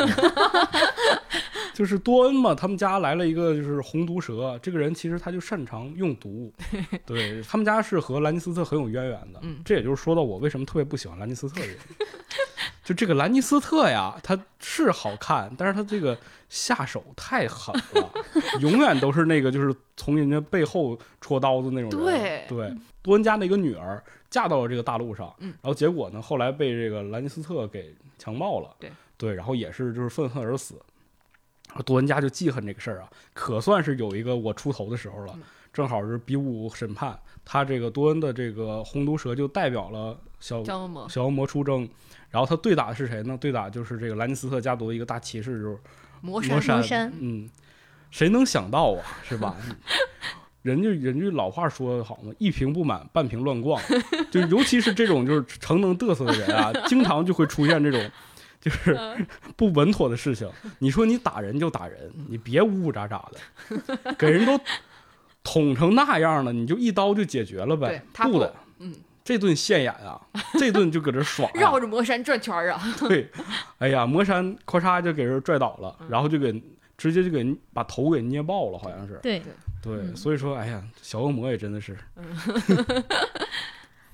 [1.74, 6.51] 就是多恩嘛，他们家来了一个就是红毒蛇，这个人其实他就擅长用毒，
[7.07, 9.39] 对他们家是和兰尼斯特很有渊源的。
[9.41, 11.78] 嗯这也就是说到我为什么特别不喜欢兰尼斯特的人。
[12.84, 16.18] 就这个兰尼斯特呀，他是好看，但是他这个
[16.50, 18.12] 下手太狠了，
[18.60, 22.00] 永远都是那个就是从人家背后戳刀子那种人。
[22.00, 30.82] 对对，多恩家那个女儿嫁到了这个大陆上，嗯然后结果呢，后来被这个兰尼斯特给强暴了，对对，然后也是就是愤恨而死。
[31.86, 41.88] 多恩家就记恨这个事儿啊，可算是有一个我出头的时候了，嗯正好是比武审判，他这个多恩的这个红毒蛇就代表了小张恶魔，小恶魔出征，
[42.30, 43.38] 然后他对打的是谁呢？
[43.39, 45.78] 对打就是这个兰尼斯特家族的一个大骑士，就是
[46.20, 47.50] 魔魔山魔山嗯，
[48.10, 49.56] 谁能想到啊，是吧？
[50.64, 53.82] 人家人家老话说的好嘛，一瓶不满，半瓶乱逛。
[54.30, 58.12] 就尤其是这种就是成能嘚瑟的人啊，经常就会出现这种
[58.60, 59.26] 就是嗯
[59.56, 60.48] 不稳妥的事情。
[60.78, 64.60] 你说你打人就打人，你别呜呜喳喳的，给人都
[65.44, 68.02] 捅成那样了，你就一刀就解决了呗对？
[68.14, 68.94] 他不不的，嗯，
[69.32, 70.20] 这顿现眼啊，
[70.60, 73.32] 这顿就搁这耍呀、绕着魔山转圈儿啊， 对，
[73.80, 76.62] 哎呀，魔山咔嚓就给人拽倒了，嗯然后就给
[76.98, 79.18] 直接就给把头给捏爆了，好像是。
[79.24, 79.40] 对，
[79.82, 81.98] 对，嗯所以说，哎呀，小恶魔也真的是，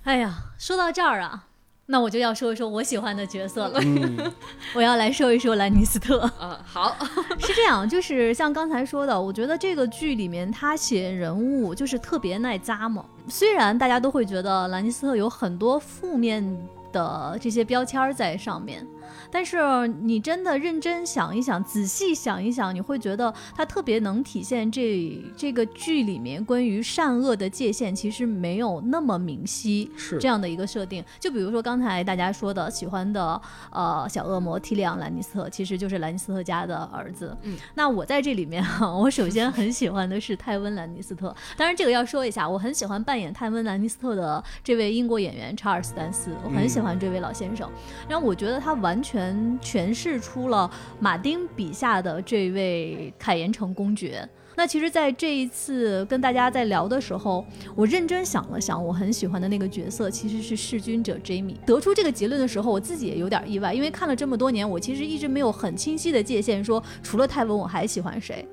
[0.04, 1.48] 哎呀，说到这儿啊，
[1.90, 3.80] 那我就要说一说我喜欢的角色了。
[3.82, 4.32] 嗯，
[4.76, 6.30] 我要来说一说兰尼斯特。
[6.42, 6.96] 嗯， 好，
[7.40, 13.06] 是这样，就是像刚才说的，我觉得这个剧里面他写人物就是特别耐扎嘛。
[13.30, 16.44] 虽然大家都会觉得兰尼斯特有很多负面
[16.92, 18.86] 的这些标签儿在上面，
[19.32, 29.92] 但是你真的认真想一想，仔细想一想，你会觉得他特别能体现这这个剧里面关于善恶的界限其实没有那么明晰。
[29.96, 31.04] 是这样的一个设定。
[31.20, 33.40] 就比如说刚才大家说的喜欢的
[33.72, 37.36] 呃小恶魔提里昂·兰尼斯特，其实就是兰尼斯特家的儿子。
[37.44, 41.36] 嗯，那我在这里面哈，我首先很喜欢的是泰温·兰尼斯特。
[41.56, 47.70] 当然这个要说一下，我很喜欢扮演泰温·兰尼斯特的这位英国演员查尔斯·丹斯，我很喜欢这位老先生。
[48.08, 50.70] 然后我觉得他完完全诠释出了
[51.00, 54.28] 马丁笔下的这位凯岩城公爵。
[54.58, 57.46] 那其实，在这一次跟大家在聊的时候，
[57.76, 61.56] 我认真想了想，我很喜欢的那个角色其实是弑君者 Jamie。
[61.64, 68.44] 得出这个结论的时候，我自己也有点意外，因为看了这么多年，我其实一直没有很清晰的界限，说除了泰文我还喜欢谁。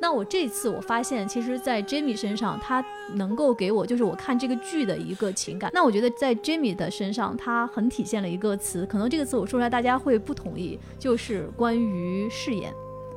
[0.00, 2.84] 那我这次我发现，其实，在 Jamie 身上，他
[3.14, 5.72] 能够给我就是我看这个剧的一个情感。
[5.74, 12.72] 那我觉得在 Jamie 的身上，他很体现了一个词，可能这个词我说出来大家会不同意，就是关于誓言，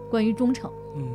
[0.10, 0.72] 关于忠诚。
[0.96, 1.08] 嗯，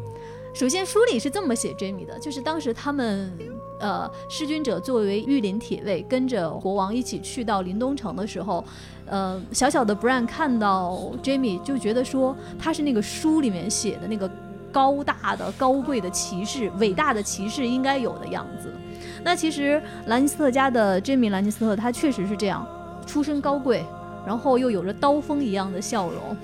[0.56, 3.30] 首先，书里是这么写 Jamie 的，就是当时他们，
[3.78, 8.64] 呃，弑君者作为御林铁卫，跟着国王一起去到临冬城的时候，
[9.04, 14.30] 呃，小小的 Bran 看到 Jamie 就觉得说他是那个书里面写的那个
[14.72, 18.72] 高大的、高贵的骑士，伟大的骑士应该有的样子。
[19.22, 22.66] 那其实兰尼斯特家的 Jamie ·兰尼斯特，他确实是这样，
[23.06, 23.84] 出身高贵，
[24.26, 26.34] 然后又有着刀锋一样的笑容，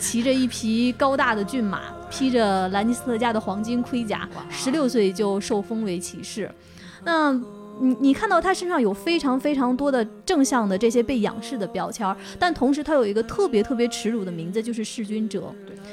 [0.00, 6.50] 骑着一匹高大的骏马，披着兰尼斯特家的黄金盔甲，十六岁就受封为骑士。
[7.04, 7.32] 那
[7.80, 15.50] 你你看到他身上有非常非常多的正向的这些被仰视的标签，但同时他有一个特别特别耻辱的名字，就是弑君者。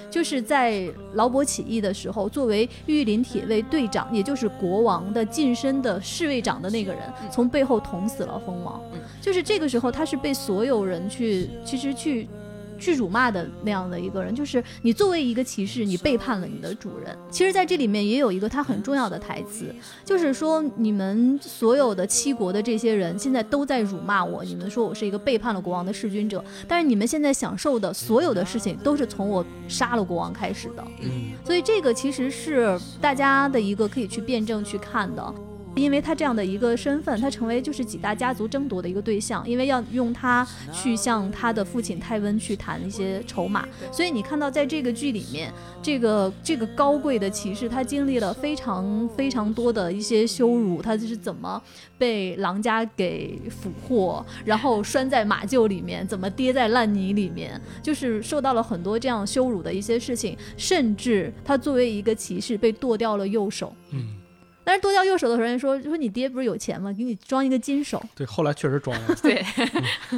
[0.09, 7.01] 就是在劳勃起义的时候，作为御林铁卫队长，也就是国王的近身的侍卫长的那个人，
[7.31, 8.81] 从背后捅死了蜂王。
[9.21, 12.27] 就是这个时候，他是被所有人去，其实去。
[12.79, 17.17] 去辱骂的那样的一个人，就是你作为一个骑士，你背叛了你的主人。
[17.29, 19.73] 其实，在这里面也有一个他很重要的台词，
[20.05, 30.83] 就是说你们所有的七国的这些人现在都在辱骂我，你们说我是一个背叛了国王的弑君者，但是你们现在享受的所有的事情都是从我杀了国王开始的。
[31.01, 35.33] 嗯，所以这个其实是大家的一个可以去辩证去看的。
[35.77, 51.61] 因为他这样的一个身份，他成为就是几大家族争夺的一个对象，因为要用他去向他的父亲泰温去谈一些筹码，所以你看到在这个剧里面，这个这个高贵的骑士，他经历了非常非常多的一些羞辱，他就是怎么
[51.97, 63.73] 被狼家给俘获，然后拴在马厩里面，怎么跌在烂泥里面，就是受到了很多这样羞辱的一些事情，甚至他作为一个骑士被剁掉了右手。
[63.91, 64.07] 嗯，
[64.67, 66.91] 但是剁掉右手的时候，人说说你爹不是有钱吗？
[66.91, 68.03] 给你装一个金手。
[68.13, 69.15] 对，后来确实装了。
[69.23, 69.41] 对，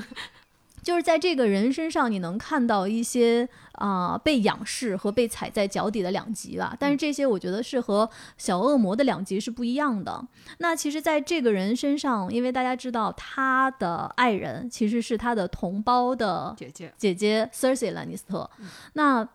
[0.81, 6.75] 就是在这个人身上，你能看到一些啊、被仰视和被踩在脚底的两极吧。
[6.79, 10.25] 但是这些我觉得是和小恶魔的两极是不一样的。
[10.57, 18.49] 那其实，在这个人身上，因为大家知道他的爱人其实是他的同胞的姐姐，姐姐 Cersei 兰尼斯特，
[18.93, 19.29] 那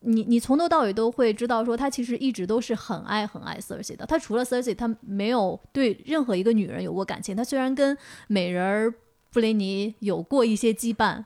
[0.00, 4.06] 你你从头到尾都会知道，说他其实一直都是很爱很爱 Cersei 的。
[4.06, 7.36] 他除了 Cersei，他没有对任何一个女人有过感情。
[7.36, 7.96] 他虽然跟
[8.28, 8.94] 美人儿
[9.30, 11.24] 布雷尼有过一些羁绊，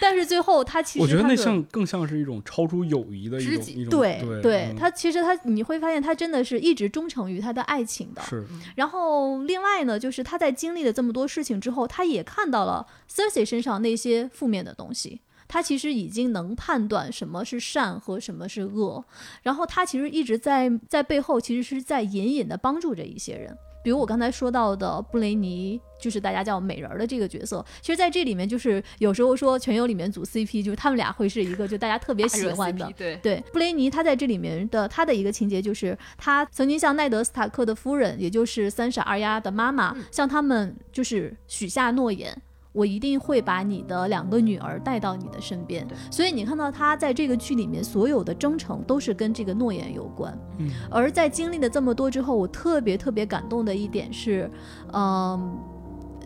[0.00, 8.20] 但是最后他其实我觉得那像更像是一种超出友谊的一种一种对对嗯他其实他你会发现他真的是一直忠诚于他的爱情的。
[8.22, 8.44] 是
[8.74, 15.20] 然后另外呢，就是他在经历了这么多事情之后，他也看到了 Cersei 身上那些负面的东西。
[15.46, 19.04] 他其实已经能判断什么是善和什么是恶，
[19.42, 27.64] 然后他其实一直在在背后其实是在隐隐的帮助着一些人，比如我刚才说到的布雷尼，就是大家叫美人儿的这个角色。
[27.80, 42.36] 其实在这里面，就是有时候说全游里面组 CP，就是他们俩会是一个就大家特别喜欢的 CP，对，对，布雷尼他在这里面的他的一个情节就是，他曾经向奈德斯塔克的夫人，也就是三傻二丫的妈妈，嗯向他们就是许下诺言。
[42.74, 50.36] 我一定会把你的两个女儿带到你的身边，所以你看到他在这个剧里面所有的征程都是跟这个诺言有关。
[50.58, 54.50] 嗯而在经历了这么多之后，我特别特别感动的一点是，
[54.92, 55.56] 嗯。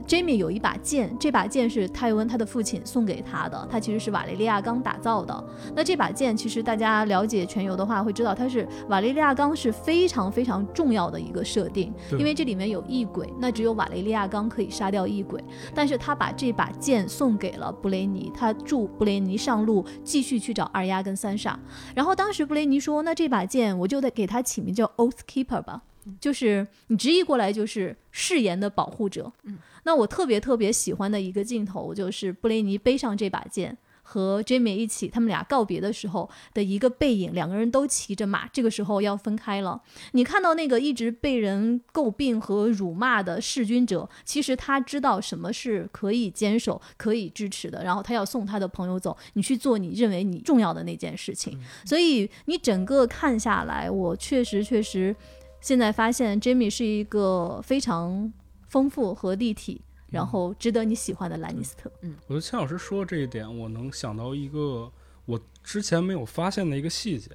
[0.08, 5.44] Jamie 有一把剑，这把剑是泰温他的父亲送给他的，他其实是瓦雷利亚钢打造的。
[5.76, 15.44] 那这把剑，其实大家了解全游的话会知道，它是瓦雷利亚钢是非常非常重要的一个设定，因为这里面有异鬼，那只有瓦雷利亚钢可以杀掉异鬼。
[15.74, 21.60] 但是他把这把剑送给了布雷尼，他助布雷尼上路，继续去找二丫跟三傻。
[21.94, 25.82] 然后当时布雷尼说：“那这把剑我就得给它起名叫 Oath Keeper 吧。”
[26.18, 29.30] 就是你直译过来就是誓言的保护者。
[29.42, 33.78] 嗯，那我特别特别喜欢的一个镜头就是布雷尼背上这把剑。
[34.10, 39.82] 和 Jamie 一起，他们俩告别的时候的一个背影，两个人都骑着马，这个时候要分开了。
[40.12, 51.58] 你看到那个一直被人诟病和辱骂的弑君者，其实他知道什么是可以坚守、可以支持的，然后他要送他的朋友走，你去做你认为你重要的那件事情。
[51.84, 55.14] 所以你整个看下来，我确实确实
[55.60, 58.32] 现在发现 Jamie 是一个非常
[58.68, 61.90] 丰富和立体，然后值得你喜欢的兰尼斯特。
[62.02, 64.90] 嗯我觉得千老师说这一点，我能想到一个
[65.24, 67.30] 我之前没有发现的一个细节，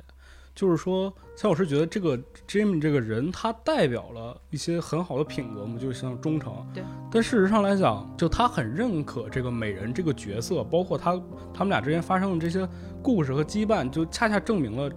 [0.56, 2.18] 就是说，千老师觉得这个
[2.48, 6.54] Jimmy 这个人，他代表了一些很好的品格嘛，就像忠诚。
[6.74, 6.84] 对。
[7.12, 11.20] 但事实上来讲，就他很认可这个美人这个角色，包括他
[11.54, 12.68] 他们俩之间发生的这些
[13.02, 14.92] 故事和羁绊，就恰恰证明了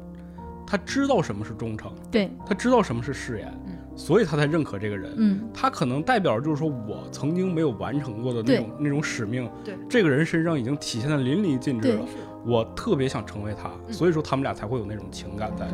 [0.67, 5.15] 他知道什么是忠诚，对，他知道什么是誓言，嗯所以他才认可这个人。
[5.17, 12.05] 嗯，他可能代表就是说我曾经没有完成过的那种那种使命，对这个人身上已经体现的淋漓尽致了。
[12.45, 15.67] 我特别想成为他，嗯所以说他们俩才会有那种情感在。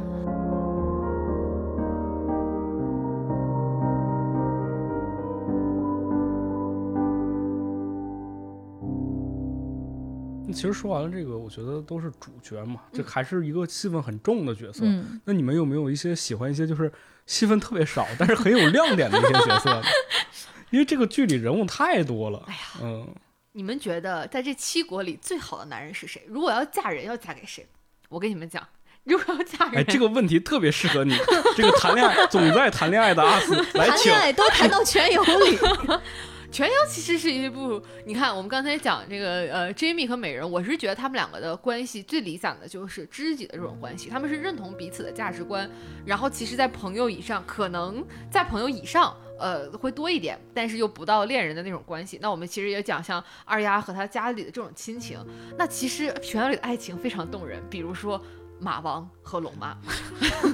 [10.54, 14.84] 其实说完了这个，我觉得都是主角嘛，这嗯还是一个戏份很重的角色。
[14.84, 16.92] 嗯，那你们有没有一些喜欢一些就是
[17.26, 19.82] 戏份特别少，但是很有亮点的一些角色？
[20.70, 22.42] 因为这个剧里人物太多了。
[22.46, 23.06] 哎呀，嗯，
[23.52, 26.22] 你们觉得在这七国里最好的男人是谁？
[26.26, 27.66] 如果要嫁人，要嫁给谁？
[28.08, 28.66] 我跟你们讲，
[29.04, 31.14] 如果要嫁人，哎，这个问题特别适合你，
[31.56, 34.18] 这个谈恋爱总在谈恋爱的阿斯来请谈恋。
[34.18, 35.58] 爱都谈到全游里，
[36.52, 45.68] 全游其实是一部，你看我们刚才讲这个呃，Jamie 和美人，我是觉得他们两个的关系最理想的就是知己的这种关系，他们是认同彼此的价值观，
[46.04, 49.16] 然后其实，在朋友以上，可能在朋友以上。
[49.38, 52.16] 呃，会多一点，但是又不到恋人的那种关系。
[52.22, 55.18] 那我们其实也讲像二丫和他家里的这种亲情。
[55.58, 58.22] 那其实全游里的爱情非常动人，比如说
[58.62, 59.76] 马王和龙妈，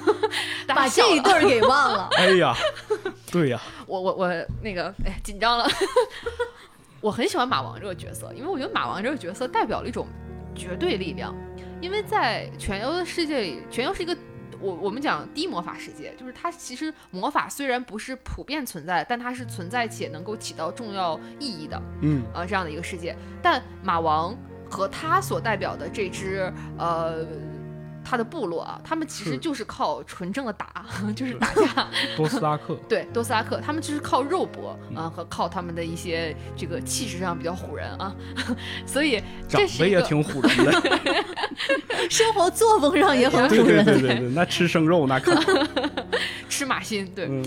[0.67, 2.09] 把这一对儿给忘了。
[2.17, 2.55] 哎呀，
[3.31, 5.69] 对呀，我我我那个哎紧张了，
[7.01, 10.07] 我很喜欢马王这个角色，因为我觉得马王这个角色代表了一种
[10.55, 11.35] 绝对力量，
[11.81, 14.17] 因为在全游的世界里，全游是一个。
[14.61, 23.17] 我我们讲低魔法世界，就是它其实魔法虽然不是普遍存在，但它是存在且能够起到重要意义的，嗯，呃，这样的一个世界。
[23.41, 24.37] 但马王
[24.69, 27.25] 和他所代表的这支呃
[28.09, 31.87] 他的部落啊，他们其实就是靠纯正的打， 就是打架，
[32.17, 38.15] 多斯拉克， 对，多斯拉克，他们就是靠肉搏嗯啊、和靠他们的一些这个气势上比较唬人啊，
[38.87, 41.25] 所以长得也挺唬人的。
[42.09, 43.85] 生活作风上也很对对唬人。
[43.85, 45.35] 对对对，那吃生肉那可，
[46.49, 47.45] 吃马心，对，嗯，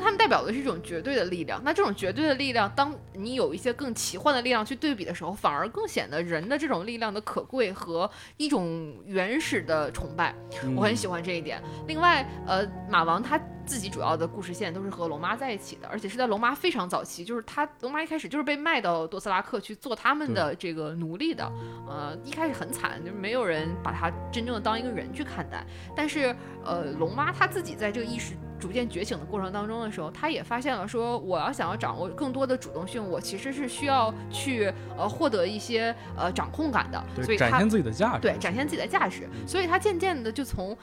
[0.00, 1.60] 但他们代表的是一种绝对的力量。
[1.62, 10.34] 那这种绝对的力量，当你有一些更奇幻的力量去对比的时候，反而更显得人的这种力量的可贵和一种原始的崇拜。
[10.64, 11.62] 嗯我很喜欢这一点。
[11.86, 21.44] 另外，呃，马王他自己主要的故事线都是和龙妈在一起的，而且是在龙妈非常早期，就是他龙妈一开始就是被卖到多斯拉克去做他们的这个奴隶的，
[21.86, 25.62] 呃，一开始很惨，就是没有人把他真正的当一个人去看待。
[25.94, 26.34] 但是，
[26.64, 28.34] 呃，龙妈她自己在这个意识。
[28.60, 39.28] 逐渐觉醒的过程当中的时候，他也发现了说，我要想要掌握更多的主动性，我其实是需要去呃获得一些呃掌控感的，所对，以她展现自己的价值，对，展现自己的价值。
[39.46, 40.76] 所以他渐渐的就从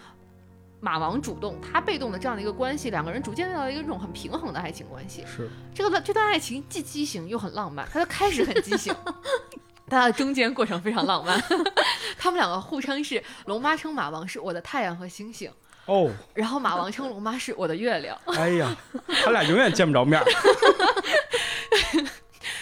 [0.79, 5.23] 马王主动，他被动的这样的一个关系，两个人逐渐到了一种很平衡的爱情关系。
[5.25, 8.93] 是这个这段爱情既畸形又很浪漫，它的开始很畸形。
[9.89, 11.41] 但它的中间过程非常浪漫，
[12.19, 15.49] 他们两个互称是龙妈称马王是我的太阳和星星，
[15.87, 18.17] 哦，然后马王称龙妈是我的月亮。
[18.27, 18.75] 哎呀，
[19.23, 20.25] 他俩永远见不着面儿。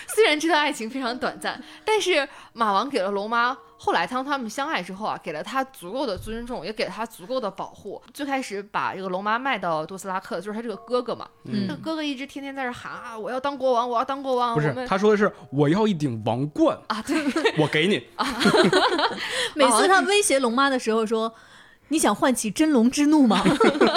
[0.07, 8.01] 虽然这段爱情非常短暂，但是马王给了龙妈，后来当他们相爱之后啊，给了他足够的尊重，也给了他足够的保护。
[8.13, 17.17] 最开始把这个龙妈卖到多斯拉克，就是他这个哥哥嘛，嗯那哥哥一直天天在这喊啊，我要当国王，我要当国王，不是他说的是我要一顶王冠，啊，对，
[17.57, 17.97] 我给你。
[18.15, 18.25] 啊
[19.53, 21.33] 每次他威胁龙妈的时候说
[21.89, 23.43] ：“你想唤起真龙之怒吗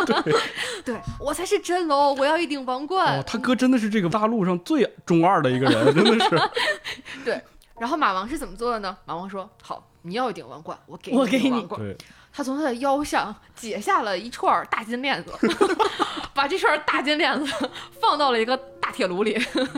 [0.84, 3.18] 对我才是真龙，我要一顶王冠。
[3.18, 6.50] 哦，他哥真的是这个大陆上最中二的一个人， 真的是。
[7.24, 7.42] 对，
[7.78, 8.96] 然后马王是怎么做的呢？
[9.04, 11.96] 马王说：“好，你要一顶王冠，我给我给你一顶王冠。”对，
[12.38, 15.32] 他从他的腰上解下了一串大金链子，
[16.32, 17.52] 把这串大金链子
[18.00, 19.36] 放到了一个大铁炉里。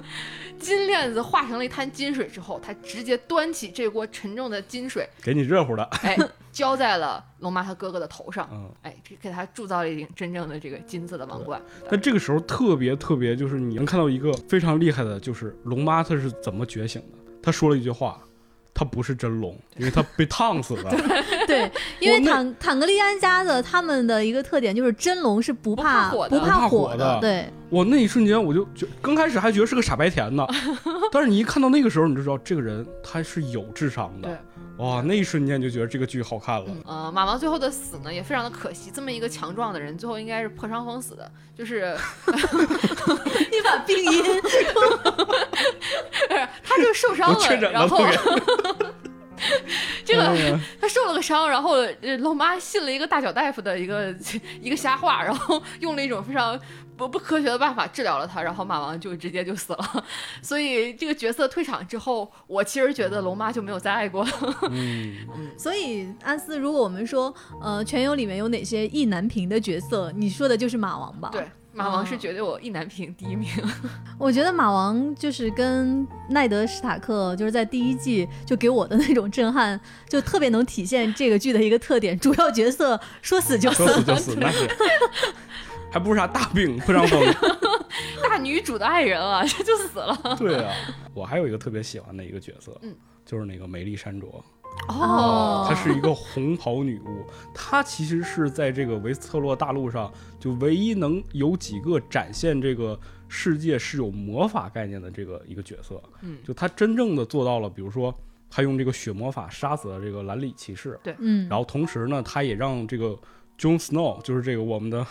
[0.61, 5.83] 金链子化成了一滩金水之后，他直接端起这锅沉重的金水，给你热乎的。
[6.03, 6.15] 哎，
[6.53, 11.59] 浇在了龙妈他哥哥的头上，嗯，哎，给给他铸造了一顶真正的这个金色的王冠。
[11.91, 17.17] 但这个时候特别特别，就是你能看到一个非常厉害的，就是龙妈她是怎么觉醒的。
[17.43, 18.21] 她说了一句话，
[18.75, 20.91] 她不是真龙，因为她被烫死了。？”
[21.51, 21.71] 对，
[22.01, 30.47] 因为坦坦格利安家的他们的一个特点就是真龙是不不怕怕火的不怕火火的对，我那一瞬间我就觉，刚开始还觉得是个傻白甜呢，
[31.13, 34.39] 但是你一看到那个时候，你就知道这个人他是有智商对的。
[34.77, 36.65] 哇，那一瞬间就觉得这个剧好看了。
[36.69, 38.91] 嗯，呃，马王最后的死呢，也非常的可惜。
[38.91, 41.95] 这么一个强壮的人，最后应该是破伤风死的，就是
[42.27, 44.25] 你把病因
[46.65, 47.99] 他就受伤了，我确诊了，然后。
[50.05, 54.15] 这个哎他受了个伤，然后呃龙妈信了一个大脚大夫的一个
[54.61, 56.59] 一个瞎话，然后 用了一种非常
[56.97, 60.05] 不不科学的办法治疗了他，然后马王就直接就死了。
[60.43, 64.31] 所以这个角色退场之后，我其实觉得龙妈就没有再爱过了。
[64.71, 65.17] 嗯，
[65.59, 71.31] 所以安思，如果我们说呃全游里面有哪些意难平的角色，你说的就是马王吧？
[71.33, 73.49] 对，马王是绝对我意难平第一名。
[74.19, 82.19] 我觉得马王就是跟奈德史塔克，就是在第一季就给我的那种震撼，就特别能体现这个剧的一个特点。
[82.19, 84.69] 主要角色说死就死说，死就死，那是，
[85.93, 87.23] 还不是啥大病破伤风。
[88.29, 90.37] 大女主的爱人啊，这就死了。
[90.39, 90.75] 对啊，
[91.15, 92.95] 我还有一个特别喜欢的一个角色，嗯，
[93.25, 94.45] 就是那个梅丽山卓。
[94.89, 95.67] 哦。
[95.69, 102.99] 她是一个红袍女巫，她其实是在这个维斯特洛大陆上就唯一能有几个展现这个
[103.29, 106.03] 世界是有魔法概念的这个一个角色。
[106.23, 106.39] 嗯。
[106.45, 108.15] 就她真正的做到了，比如说
[108.49, 111.15] 她用这个血魔法杀死了这个蓝里骑士，对。
[111.19, 113.17] 嗯，然后同时呢，她也让这个
[113.59, 115.07] Jon Snow，就是这个我们的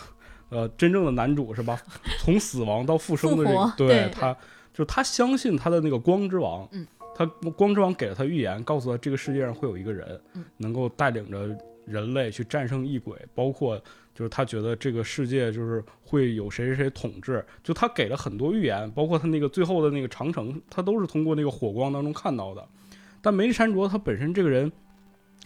[0.48, 1.80] 呃真正的男主是吧，
[2.20, 4.36] 从死亡到复生的这个，对对他，
[4.74, 6.86] 就他相信他的那个光之王，嗯，
[7.20, 11.54] 他光之王给了他预言，告诉他这个世界上会有一个人，嗯能够带领着
[11.84, 13.78] 人类去战胜异鬼，包括
[14.14, 22.66] 就是他觉得这个世界就是会有谁谁谁统治，就他给了很多预言，包括他那个最后的那个长城，他都是通过那个火光当中看到的。
[23.20, 24.72] 但梅丽珊卓她本身这个人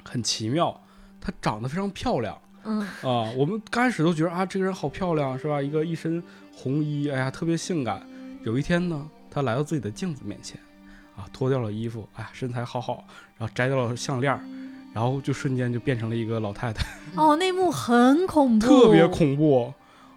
[0.05, 0.81] 很奇妙，
[1.21, 2.41] 她长得非常漂亮。
[2.63, 5.61] 嗯啊，我们刚开始都觉得啊，这个人好漂亮，是吧？
[5.61, 6.23] 一个一身
[6.55, 8.07] 红衣，哎呀，特别性感。
[8.45, 10.61] 有一天呢，她来到自己的镜子面前，
[11.17, 13.05] 啊，脱掉了衣服，哎呀，身材好好，
[13.39, 14.39] 然后摘掉了项链，
[14.93, 16.85] 然后就瞬间就变成了一个老太太，
[17.17, 19.73] 哦，那幕很恐怖，特别恐怖。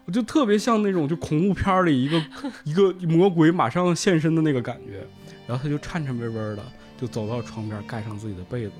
[0.06, 2.24] 我就特别像那种就恐怖片儿里一个
[2.64, 5.06] 一个魔鬼马上现身的那个感觉，
[5.45, 6.64] 然后他就颤颤巍巍的
[7.00, 8.72] 就走到床边，盖上自己的被子，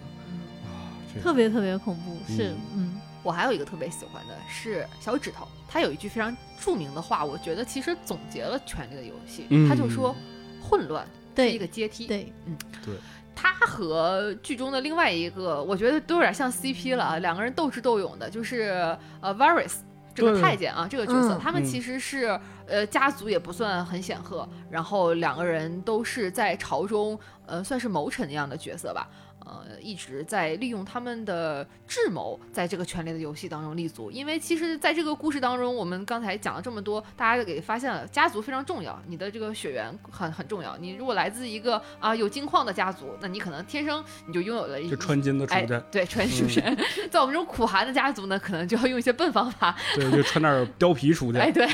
[0.64, 2.96] 啊，这特别特别恐怖，是嗯。
[3.24, 9.68] 我还有一个特别喜欢的是小指头，他有一句非常著名的话，我觉得其实总结了《权力的游戏》嗯。
[9.68, 10.16] 他就说
[10.64, 11.06] ：“混乱
[11.46, 12.94] 是一个阶梯。”对，嗯，对
[13.36, 19.74] 他和剧中的另外一个，我觉得都有点像 CP 了啊，两个人斗智斗勇的，就是呃 Varys
[20.16, 29.08] 这个太监啊，这个角色，嗯他们嗯其实是呃家族也不算很显赫，然后两个人都是在朝中呃算是谋臣一样的角色吧。
[29.48, 34.12] 呃，一直在利用他们的智谋，在这个权力的游戏当中立足。
[34.12, 40.76] 因为其实，在这个故事当中，我们刚才讲了这么多，大家给发现了家族非常重要，你的这个血缘很很重要。
[40.78, 46.62] 你如果来自一个啊、有金矿的家族，那你可能天生你就拥有了一就穿金的出哎，，对，穿出身。
[47.10, 49.74] 在我们这种苦寒的家族呢，可能就要用一些笨方法。
[49.96, 51.68] 对，就穿点貂皮出去，哎，对。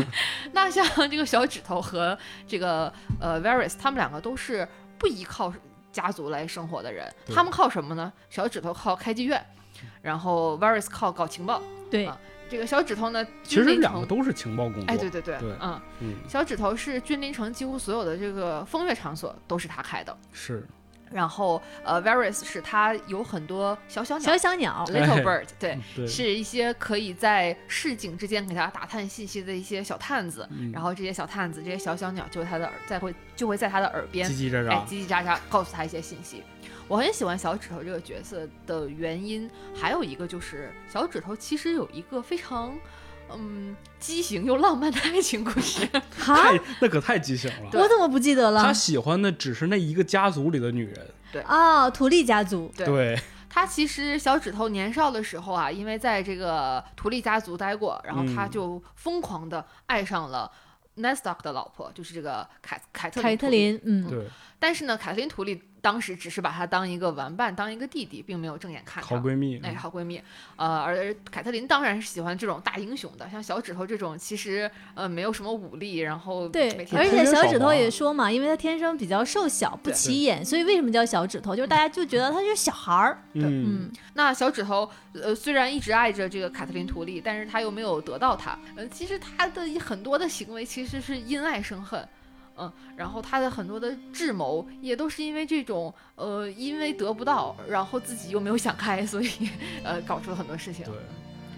[0.52, 4.66] 那像这个小指头和这个呃 Varys，他们两个都是
[4.98, 5.52] 不依靠
[5.92, 8.12] 家族来生活的人，他们靠什么呢？
[8.28, 9.44] 小指头靠开妓院，
[10.02, 11.62] 然后 Varys 靠搞情报。
[11.90, 12.06] 对。
[12.06, 12.18] 啊
[12.50, 13.92] 这个小指头呢，其实君临城。
[13.92, 15.52] 两个都是情报工作，哎，对对对，对。
[15.60, 20.66] 嗯，嗯，小指头是君临城几乎所有的这个风月场所都是他开的，是，
[21.10, 30.70] 然后呃，Varus 是他有很多小小鸟小小鸟，little 哎 bird，对， 是一些可以在市井之间给他打探信息的一些小探子，嗯。
[30.72, 36.42] 然后这些小探子、这些小小鸟就会他的耳，在会就会在他的耳边叽，叽喳哎，喳，叽叽喳喳告诉他一些信息。
[36.86, 42.76] 我很喜欢小指头这个角色的原因，还有一个就是小指头其实有一个非常
[43.34, 45.86] 嗯畸形又浪漫的爱情故事。
[46.18, 47.70] 哈，太那可太畸形了。
[47.74, 48.62] 我怎么不记得了？
[48.62, 48.72] 他？
[48.72, 51.42] 喜欢的只是那一个家族里的女人，对。
[51.42, 52.86] 啊，图利家族，对。
[52.86, 60.50] 对，他其实小指头年少的时候啊，因为在这个图利家族待过，然后他嗯就疯狂的爱上了
[60.96, 63.48] Nestock 的老婆，就是这个凯凯特。
[63.50, 64.26] 琳，嗯，对，
[64.60, 69.18] 但是呢，凯特琳图利当时只是把她当一个玩伴，当一个弟弟，并没有正眼看上。
[69.18, 70.20] 好闺蜜，哎，好闺蜜，
[70.56, 81.56] 呃，而凯特琳当然是喜欢这种大英雄的，像小指头这种，其实呃没有什么武力，然后对而且小指头也说嘛，因为他天生比较瘦小，不起眼，所以为什么叫小指头？
[81.56, 83.42] 就是大家就觉得他是小孩儿，嗯，
[83.86, 88.58] 嗯，那小指头，呃，虽然一直爱着这个凯特琳图利，但是他又没有得到她。
[88.76, 92.06] 呃，其实他的很多的行为其实是因爱生恨，
[92.60, 99.28] 嗯，然后他的很多的智谋也都是因为这种，呃，因为得不到，然后自己又没有想开，所以，
[99.82, 100.84] 呃，搞出了很多事情。
[100.84, 100.94] 对。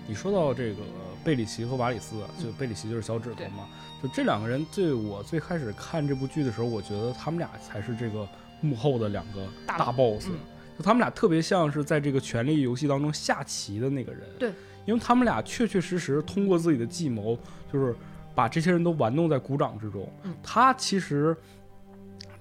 [0.07, 0.83] 你说到这个
[1.25, 3.69] 贝里奇和瓦里斯，就贝里奇就是小指头对嘛，
[4.03, 8.29] 就这两个人，对我最开始看这部剧的时候，我觉得他们俩才是这个
[8.61, 10.35] 幕后的两个大大 boss，、嗯
[10.77, 14.23] 就他们俩特别像是在这个权力游戏当中下棋的那个人。
[14.39, 14.51] 对，
[14.87, 17.39] 因为他们俩确确实实通过自己的计谋，
[17.71, 17.95] 就是
[18.35, 20.09] 把这些人都玩弄在鼓掌之中。
[20.25, 21.37] 嗯他其实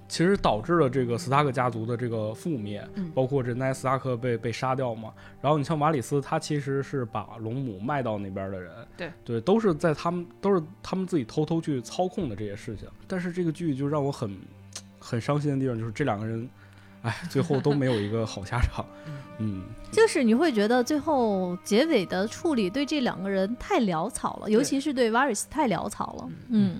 [0.08, 5.10] 其实导致了这个斯塔克家族的这个覆灭，嗯包括这奈斯塔克被被杀掉嘛。
[5.40, 12.86] 然后你像瓦里斯，他其实是把龙母卖到那边的人，对对，都是在他们都是他们自己偷偷去操控的这些事情。
[13.08, 14.36] 但是这个剧就让我很
[14.98, 16.46] 很伤心的地方就是这两个人，
[17.02, 18.84] 哎，最后都没有一个好下场。
[19.38, 26.76] 嗯，就是你会觉得最后结尾的处理对这两个人太潦草了，尤其是对瓦尔斯太潦草了，嗯，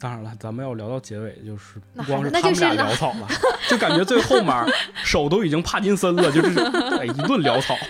[0.00, 3.28] 当然了，咱们要聊到结尾，就是不那光是他们俩潦草了，
[3.68, 4.66] 就感觉最后面
[5.04, 6.58] 手都已经帕金森了，就是
[6.98, 7.76] 哎一顿潦草。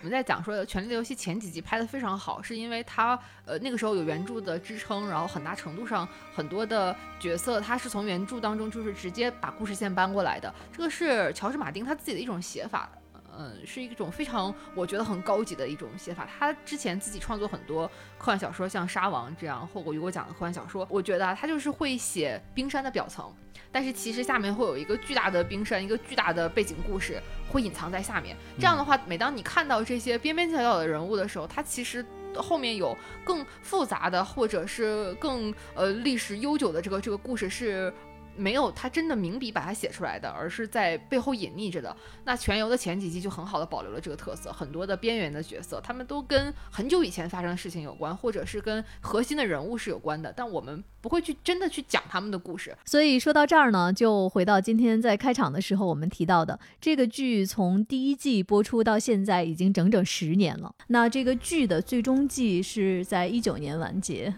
[0.00, 10.52] 我们在讲说《权力的游戏》前几集拍的非常好，是因为它呃那个时候有原著的支撑，然后很大程度上很多的角色他是从原著当中就是直接把故事线搬过来的。
[10.76, 12.90] 这个是乔治马丁他自己的一种写法。
[13.36, 16.28] 嗯，是一种非常我觉得很高级的一种写法。
[16.38, 17.86] 他之前自己创作很多
[18.18, 20.86] 科幻小说，像《沙王》这样获过雨果奖的科幻小说。
[20.90, 23.32] 我觉得啊，他就是会写冰山的表层，
[23.70, 28.36] 但是其实下面会有一个巨大的冰山，一个巨大的背景故事会隐藏在下面。
[28.58, 32.04] 这样的话，每当你看到这些边边角角的人物的时候，他其实
[32.36, 37.92] 后面有更复杂的，或者是更呃历史悠久的这个这个故事是。
[38.36, 41.94] 没有他真的明笔把它写出来的，而是在背后隐匿着的。
[42.24, 52.76] 那全游的前几季就很好的保留了这个特色，很多的边缘的角色，他们都跟很久以前发生的事情有关，或者是跟核心的人物是有关的，但我们不会去真的去讲他们的故事。
[52.84, 60.74] 所以说到这儿呢，就回到今天在开场的时候我们提到的这个剧，从第一季播出到现在已经整整十年了。
[60.88, 64.34] 那这个剧的最终季是在一九年完结，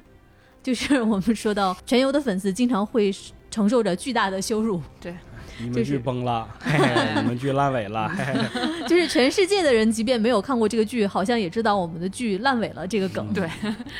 [0.62, 3.14] 就是我们说到全游的粉丝经常会。
[3.54, 5.14] 承受着巨大的羞辱，对，
[5.60, 8.10] 你们剧崩了， 你们剧烂尾了，
[8.88, 13.32] 就是全世界的人，即便没有看过这个剧，好像也知道我们的剧烂尾了这个梗。
[13.32, 13.48] 对，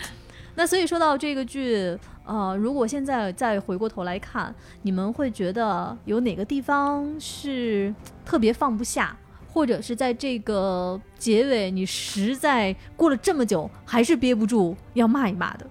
[0.57, 1.97] 那所以说到这个剧，
[2.27, 4.53] 呃，如果现在再回过头来看，
[4.83, 7.95] 你们会觉得有哪个地方是
[8.25, 9.17] 特别放不下，
[9.53, 15.65] 或者是在这个结尾，你实在过了这么久还是憋不住要骂一骂的？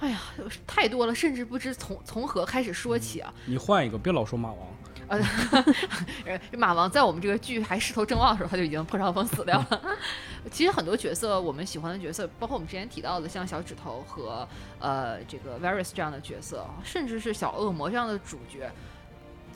[0.00, 0.20] 哎呀，
[0.66, 3.32] 太多了，甚至不知从从何开始说起啊！
[3.46, 4.58] 你换一个，别老说马王。
[5.08, 5.20] 呃，
[6.58, 9.82] 马王在我们这个剧还势头正旺的时候，他就已经破伤风死掉了。
[10.50, 14.46] 其实很多角色，我们喜欢的角色，包括我们之前提到的，像小指头和
[14.80, 18.68] 呃这个 Varys 这样的角色，甚至是小恶魔这样的主角，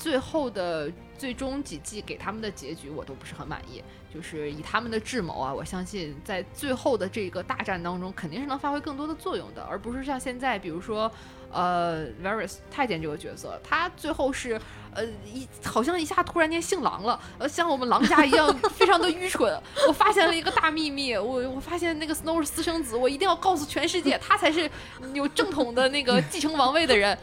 [0.01, 3.83] 最后的最终几季给他们的结局，我都不是很满意。
[4.13, 11.09] 就是以他们的智谋啊，我相信在最后的这个大战当中，肯定是能发挥更多的作用的，而不是像现在，比如说，
[11.53, 14.61] 呃，Varys 太监这个角色，他最后是，
[14.93, 19.57] 呃，一好像一下突然间姓狼了，呃，像我们狼家一样，非常的愚蠢。
[19.87, 24.69] 我发现了一个大秘密，我我发现那个 Snow 是私生子，我一定要告诉全世界，他才是
[25.15, 27.17] 有正统的那个继承王位的人。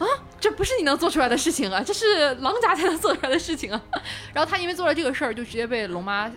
[0.00, 0.06] 啊，
[0.40, 3.80] 这不是你能做出来的事情啊，这是狼家才能做出来的事情啊。
[4.34, 6.28] 然后他因为做了这个事儿，就直接被龙妈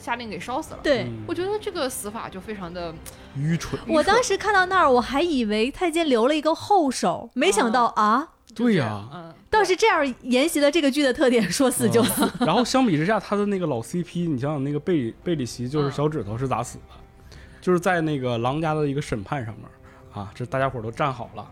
[0.00, 0.80] 下令给烧死了。
[0.82, 2.94] 对，我觉得这个死法就非常的
[3.34, 3.80] 愚蠢。
[3.88, 12.30] 我当时看到那儿，我还以为太监留了一个后手，没想到啊，对呀，嗯，倒是这样沿袭了这个剧的特点，说死就死。
[12.44, 17.36] 然后相比之下，他的那个老 CP，你想想那个贝贝里奇，就是小指头是咋死的？
[17.60, 19.64] 就是在那个狼家的一个审判上面。
[20.12, 21.46] 啊，这大家伙都站好了，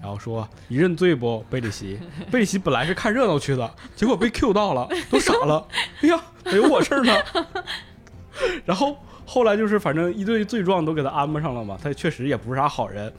[0.00, 1.98] 然后说你认罪不，贝里奇？
[2.30, 5.66] 贝里奇本来是看热闹去的，结果被 Q 到了，都傻了。
[6.02, 7.14] 哎呀，还有我事儿呢。
[8.64, 8.96] 然后
[9.26, 13.12] 后来就是反正一堆罪状都给他安排上了嘛，他确实也不是啥好人。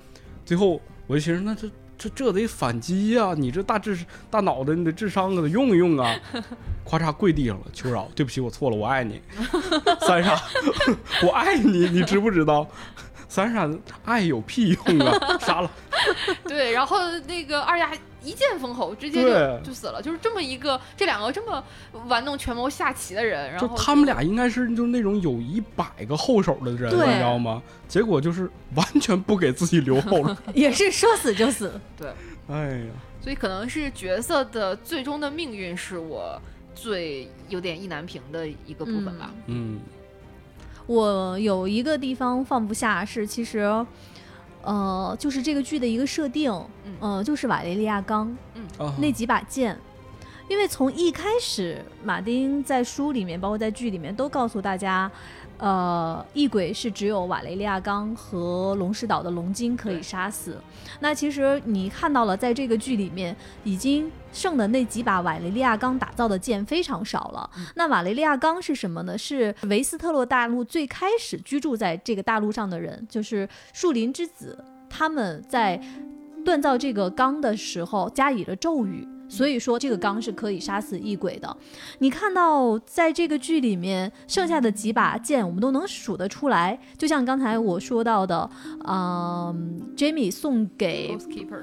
[0.45, 3.33] 最后我就寻思，那这这这得反击呀！
[3.37, 3.97] 你这大智
[4.29, 6.15] 大脑袋，你的智商给他用一用啊！
[6.85, 9.21] 咔嚓跪地上了，求饶，对不起，我错了，我爱你，
[10.05, 10.41] 三傻，
[11.23, 12.67] 我爱你，你知不知道？
[13.33, 13.67] 三傻
[14.05, 15.17] 爱有屁用啊！
[15.41, 15.71] 杀了。
[16.43, 19.99] 对，然后那个二丫一剑封喉，直接就就死了。
[19.99, 21.63] 就是这么一个，这两个这么
[22.05, 27.59] 玩弄权谋下棋的人，然后他们俩应该是就是那种有一百个后手的人，你知道吗？
[27.87, 31.73] 结果就是完全不给自己留后路， 也是说死就死。
[31.97, 32.13] 对，
[32.47, 36.39] 哎呀，所以可能是角色的最终的命运是我
[36.75, 39.31] 最有点意难平的一个部分吧。
[39.47, 39.79] 嗯。
[40.85, 43.59] 我有一个地方放不下，是其实，
[44.61, 46.51] 呃，就是这个剧的一个设定，
[46.99, 49.77] 嗯，就是瓦雷利亚钢，嗯，那几把剑，
[50.47, 55.11] 因为从一开始，马丁在书里面，包括在剧里面，都告诉大家。
[55.59, 60.57] 呃，异鬼是只有瓦雷利亚钢和龙石岛的龙晶可以杀死。
[60.99, 67.49] 那其实你看到了，在这个剧里面，已经剩的那几把瓦雷利亚钢打造的剑非常少了。
[67.75, 69.17] 那瓦雷利亚钢是什么呢？
[69.17, 75.79] 是维斯特洛大陆最开始居住在这个大陆上的人，就是树林之子，他们在
[76.43, 79.07] 锻造这个钢的时候加以了咒语。
[79.27, 81.57] 所以说，这个钢是可以杀死异鬼的。
[81.99, 86.77] 你看到，在这个剧里面，剩下的几把剑，我们都能数得出来。
[86.97, 88.49] 就像刚才我说到的，
[88.87, 91.17] 嗯，Jamie 送给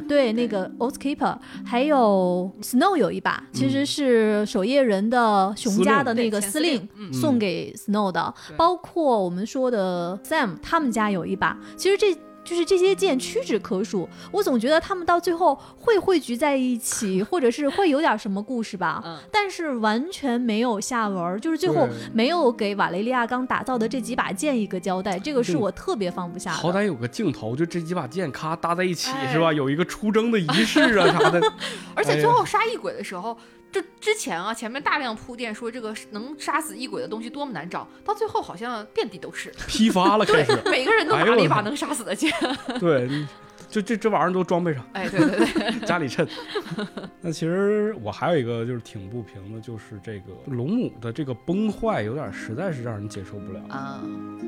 [0.09, 8.35] 对那个 Oath Keeper，还有 Snow 有一把，其实是守夜人的熊家的那个司令送给 Snow 的。
[8.57, 12.17] 包括我们说的 Sam 他们家有一把，其实这。
[12.43, 14.09] 就是这些剑屈指可数。
[14.33, 19.03] 我总觉得他们到最后会汇聚在一起，或者是会有点什么故事吧。
[19.05, 26.57] 嗯，但是完全没有下文，就是最后没有给瓦雷利亚刚打造的这几把剑一个交代，这个是我特别放不下的。
[26.57, 29.53] 好歹有个镜头，就这几把剑咔搭在一起、哎是吧？
[29.53, 31.41] 有一个出征的仪式啊 啥的。
[31.95, 33.37] 而且最后杀异鬼的时候，
[33.73, 42.33] 就之前啊，前面大量铺垫说这个能杀死异鬼的东西多么难找，到最后好像遍地都是， 批发了 开始，每个人都拿了一把能杀死的剑。
[42.81, 43.09] 对，
[43.69, 46.27] 就这这玩意儿都装备上，哎，对对对，家里趁。
[47.21, 53.61] 那其实我还有一个就是挺不平的，就是这个龙母的这个崩坏有点实在是让人接受不了。
[53.69, 54.03] 啊，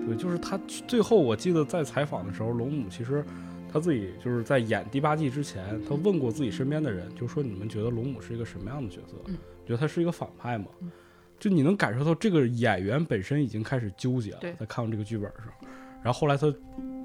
[0.06, 0.58] 对，就是他
[0.88, 3.24] 最后我记得在采访的时候，龙母其实
[3.72, 9.16] 他自己就是在演第八季之前，他问过自己身边的人，就说你们觉得龙母是一个什么样的角色？
[9.26, 10.66] 嗯觉得他是一个反派吗？
[10.80, 10.90] 嗯
[11.38, 15.66] 就你能感受到这个演员本身已经开始纠结了，在看这个剧本的时候，
[16.02, 16.52] 然后后来他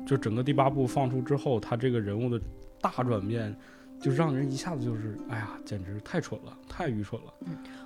[0.05, 2.39] 就整个第八部放出之后，他这个人物的
[2.79, 3.55] 大转变，
[3.99, 7.33] 就让人一下子就是，哎呀，简直太蠢了，太愚蠢了。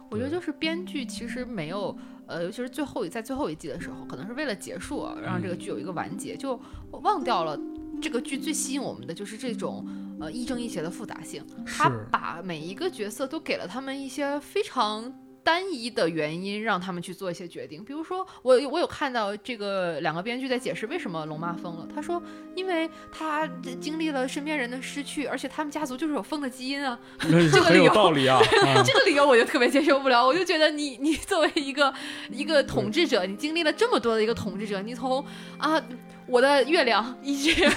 [0.10, 1.98] 我觉得就是编剧其实没有，
[2.28, 6.60] 呃，尤其是最后一在最后一季的时候，可能是为了结束啊，让这个剧有一个完结，就
[6.92, 7.58] 忘掉了
[8.02, 9.88] 这个剧最吸引我们的就是这种
[10.20, 11.46] 呃亦正亦邪的复杂性。
[11.66, 15.14] 他把每一个角色都给了他们一些非常
[15.44, 17.84] 单一的原因，让他们去做一些决定。
[17.84, 21.88] 比如说，我我有看到这个两个编剧在解释为什么龙妈疯了。
[21.96, 22.22] 他说，
[22.56, 23.48] 因为他
[23.80, 27.00] 经历了身边人的失去，而且他们家族就是有疯的基因啊。
[27.20, 28.38] 这个理由道理啊。
[28.66, 30.24] 啊这个理由我就特别接受不了。
[30.24, 31.92] 我就觉得你你作为一个
[32.30, 35.26] 一个统治者，你经历了这么多的一个统治者，你从
[35.58, 35.82] 啊。
[36.28, 37.70] 我的月亮一直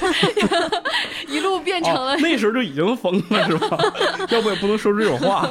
[1.29, 3.79] 一路变成了、哦，那时候就已经疯了是吧？
[4.31, 5.49] 要不也不能说这种话。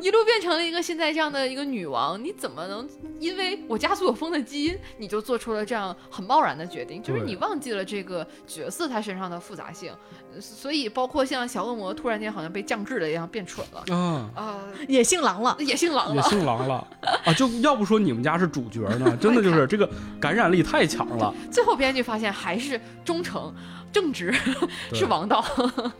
[0.00, 2.88] 一路变成了一个现在这样的一个女王，你怎么能
[3.20, 7.02] 因为我家族有风的基因，你就做出了这样很贸然的决定？
[7.02, 15.56] 就是你忘记了这个角色他身上的复杂性，呃所以包括像小恶魔突然间好像被降智了一样变蠢了啊，啊、也姓狼了。
[15.60, 16.22] 也姓狼了也。
[16.28, 16.86] 姓狼了
[17.24, 17.32] 啊！
[17.34, 19.88] 就要不说你们家是主角呢，真的就是这个
[20.20, 21.34] 感染力太强了。
[21.50, 23.54] 最后编剧发现还是忠诚、
[23.92, 24.32] 正直
[24.92, 25.44] 是王道。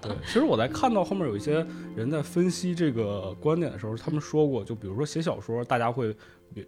[0.00, 6.14] 对，其实我在看到后面有一些人在分析这个观点的时候，他们说过，就比如说写小说，大家会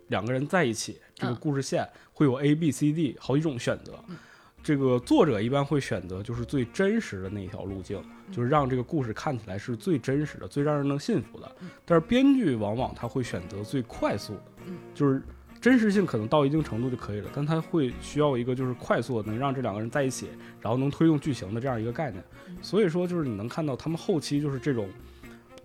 [0.09, 3.99] 两个人在一起，这个嗯故事线会有 A、B、C、D 好几种选择。
[4.69, 7.99] 这个作者一般会选择就是最真实的那一条路径，
[8.31, 11.51] 就是让这个故事看起来是最真实的、最让人能信服的。
[11.87, 15.23] 但是编剧往往他会选择最快速的嗯，就是
[15.59, 20.29] 真实性可能到一定程度就可以了，但他会需要一个就是快速的能让这两个人在一起，
[20.61, 22.23] 然后能推动剧情的这样一个概念。
[22.61, 24.87] 所以说，就是你能看到他们后期就是这种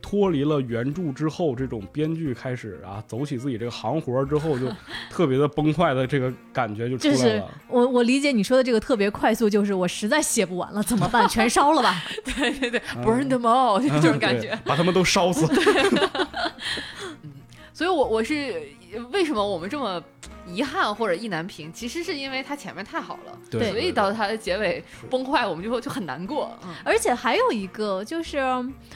[0.03, 4.67] 脱离了原著之后，这种编剧开始啊走起自己这个行活儿之后，就
[5.09, 7.51] 特别的崩坏的这个感觉就出就是来了。
[7.69, 11.27] 我我理解你说的这个特别快速，就是我实在写不完了，怎么办？
[11.29, 12.03] 全烧了吧？
[12.37, 14.59] 对对对，burn them all 就这种感觉对。
[14.65, 15.47] 把他们都烧死。
[17.73, 18.61] 所以我我是
[19.11, 20.03] 为什么我们这么
[20.45, 26.57] 遗憾或者意难平，其实是因为它前面太好了，对所以导致它的结尾崩坏，我们就就很难过。
[26.63, 28.39] 嗯，而且还有一个就是，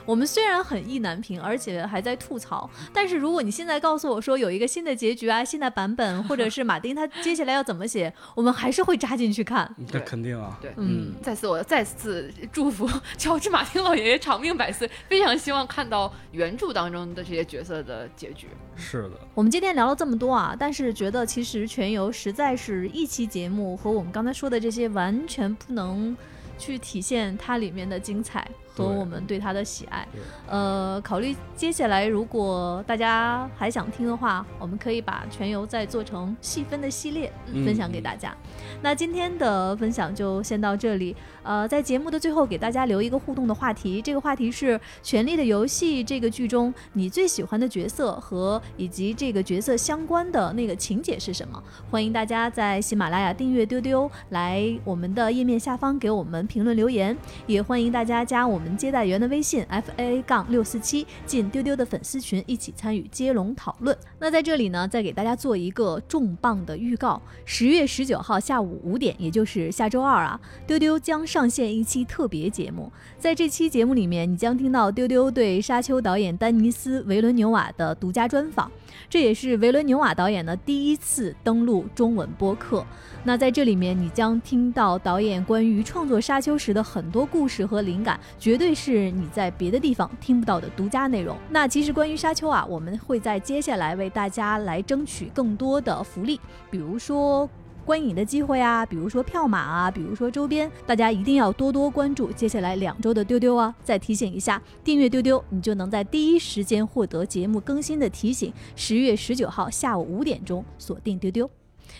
[0.05, 9.73] 我们虽然很意难平，而且还在吐槽，但是如果你现在告诉我说有一个新的结局啊、新的版本，或者是马丁他接下来要怎么写，我们还是会扎进去看。
[9.91, 10.57] 这肯定啊。
[10.61, 10.71] 对。
[10.77, 18.47] 嗯，再次，我再次祝福 乔治·马丁老爷爷长命百岁，非常希望看到原著当中的这些角色的结局。
[18.75, 26.15] 是的，我们今天聊了这么多啊，但是觉得其实全游实在是一期节目和我们刚才说的这些完全不能
[26.57, 30.07] 去体现它里面的精彩和我们对它的喜爱。
[30.47, 38.35] 呃，考虑接下来如果大家还想听的话，我们可以把全游再做成细分的系列嗯分享给大家。
[38.83, 41.15] 那今天的分享就先到这里。
[41.43, 51.61] 呃，在节目的最后给大家留一个互动的话题，这个话题是《权力的游戏》这个剧中你最喜欢的角色和以及这个角色相关的那个情节是什么？
[51.89, 63.97] 欢迎大家在喜马拉雅订阅丢丢，来我们的页面下方给我们评论留言，也欢迎大家加我们接待员的微信 f a a 杠六四七，进丢丢的粉丝群，一起参与接龙讨论。
[64.19, 72.91] 那在这里呢，再给大家做一个重磅的预告：十月十九号下午五点，也就是下周二啊，丢丢将上线一期特别节目。
[73.17, 78.71] 在这期节目里面，你将听到丢丢对沙丘导演丹尼斯·维伦纽瓦的独家专访，
[79.09, 82.85] 这也是维伦纽瓦导演的第一次登陆中文播客。
[83.23, 91.35] 那在这里面，你将听到导演关于创作《沙丘》时的很多故事和灵感，绝对是你在别的地方听不到的独家内容。
[91.49, 96.39] 那其实关于《沙丘》啊，我们会在接下来为大家来争取更多的福利，
[96.69, 97.49] 比如说。
[97.87, 103.73] 观影的机会啊，比如说票码啊，比如说周边，大家一定要多多关注接下来两周的丢丢啊！
[103.81, 108.51] 再提醒一下，订阅丢丢，你就能在第一时间获得节目更新的提醒。
[108.75, 111.49] 十月十九号下午五点钟锁定丢丢。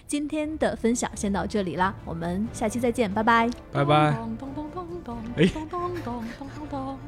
[0.05, 3.49] 今天的分享先到这里啦，我们下期再见，拜拜。
[3.71, 4.11] 拜拜。
[4.11, 6.99] 咚咚咚咚咚哎咚咚咚咚咚咚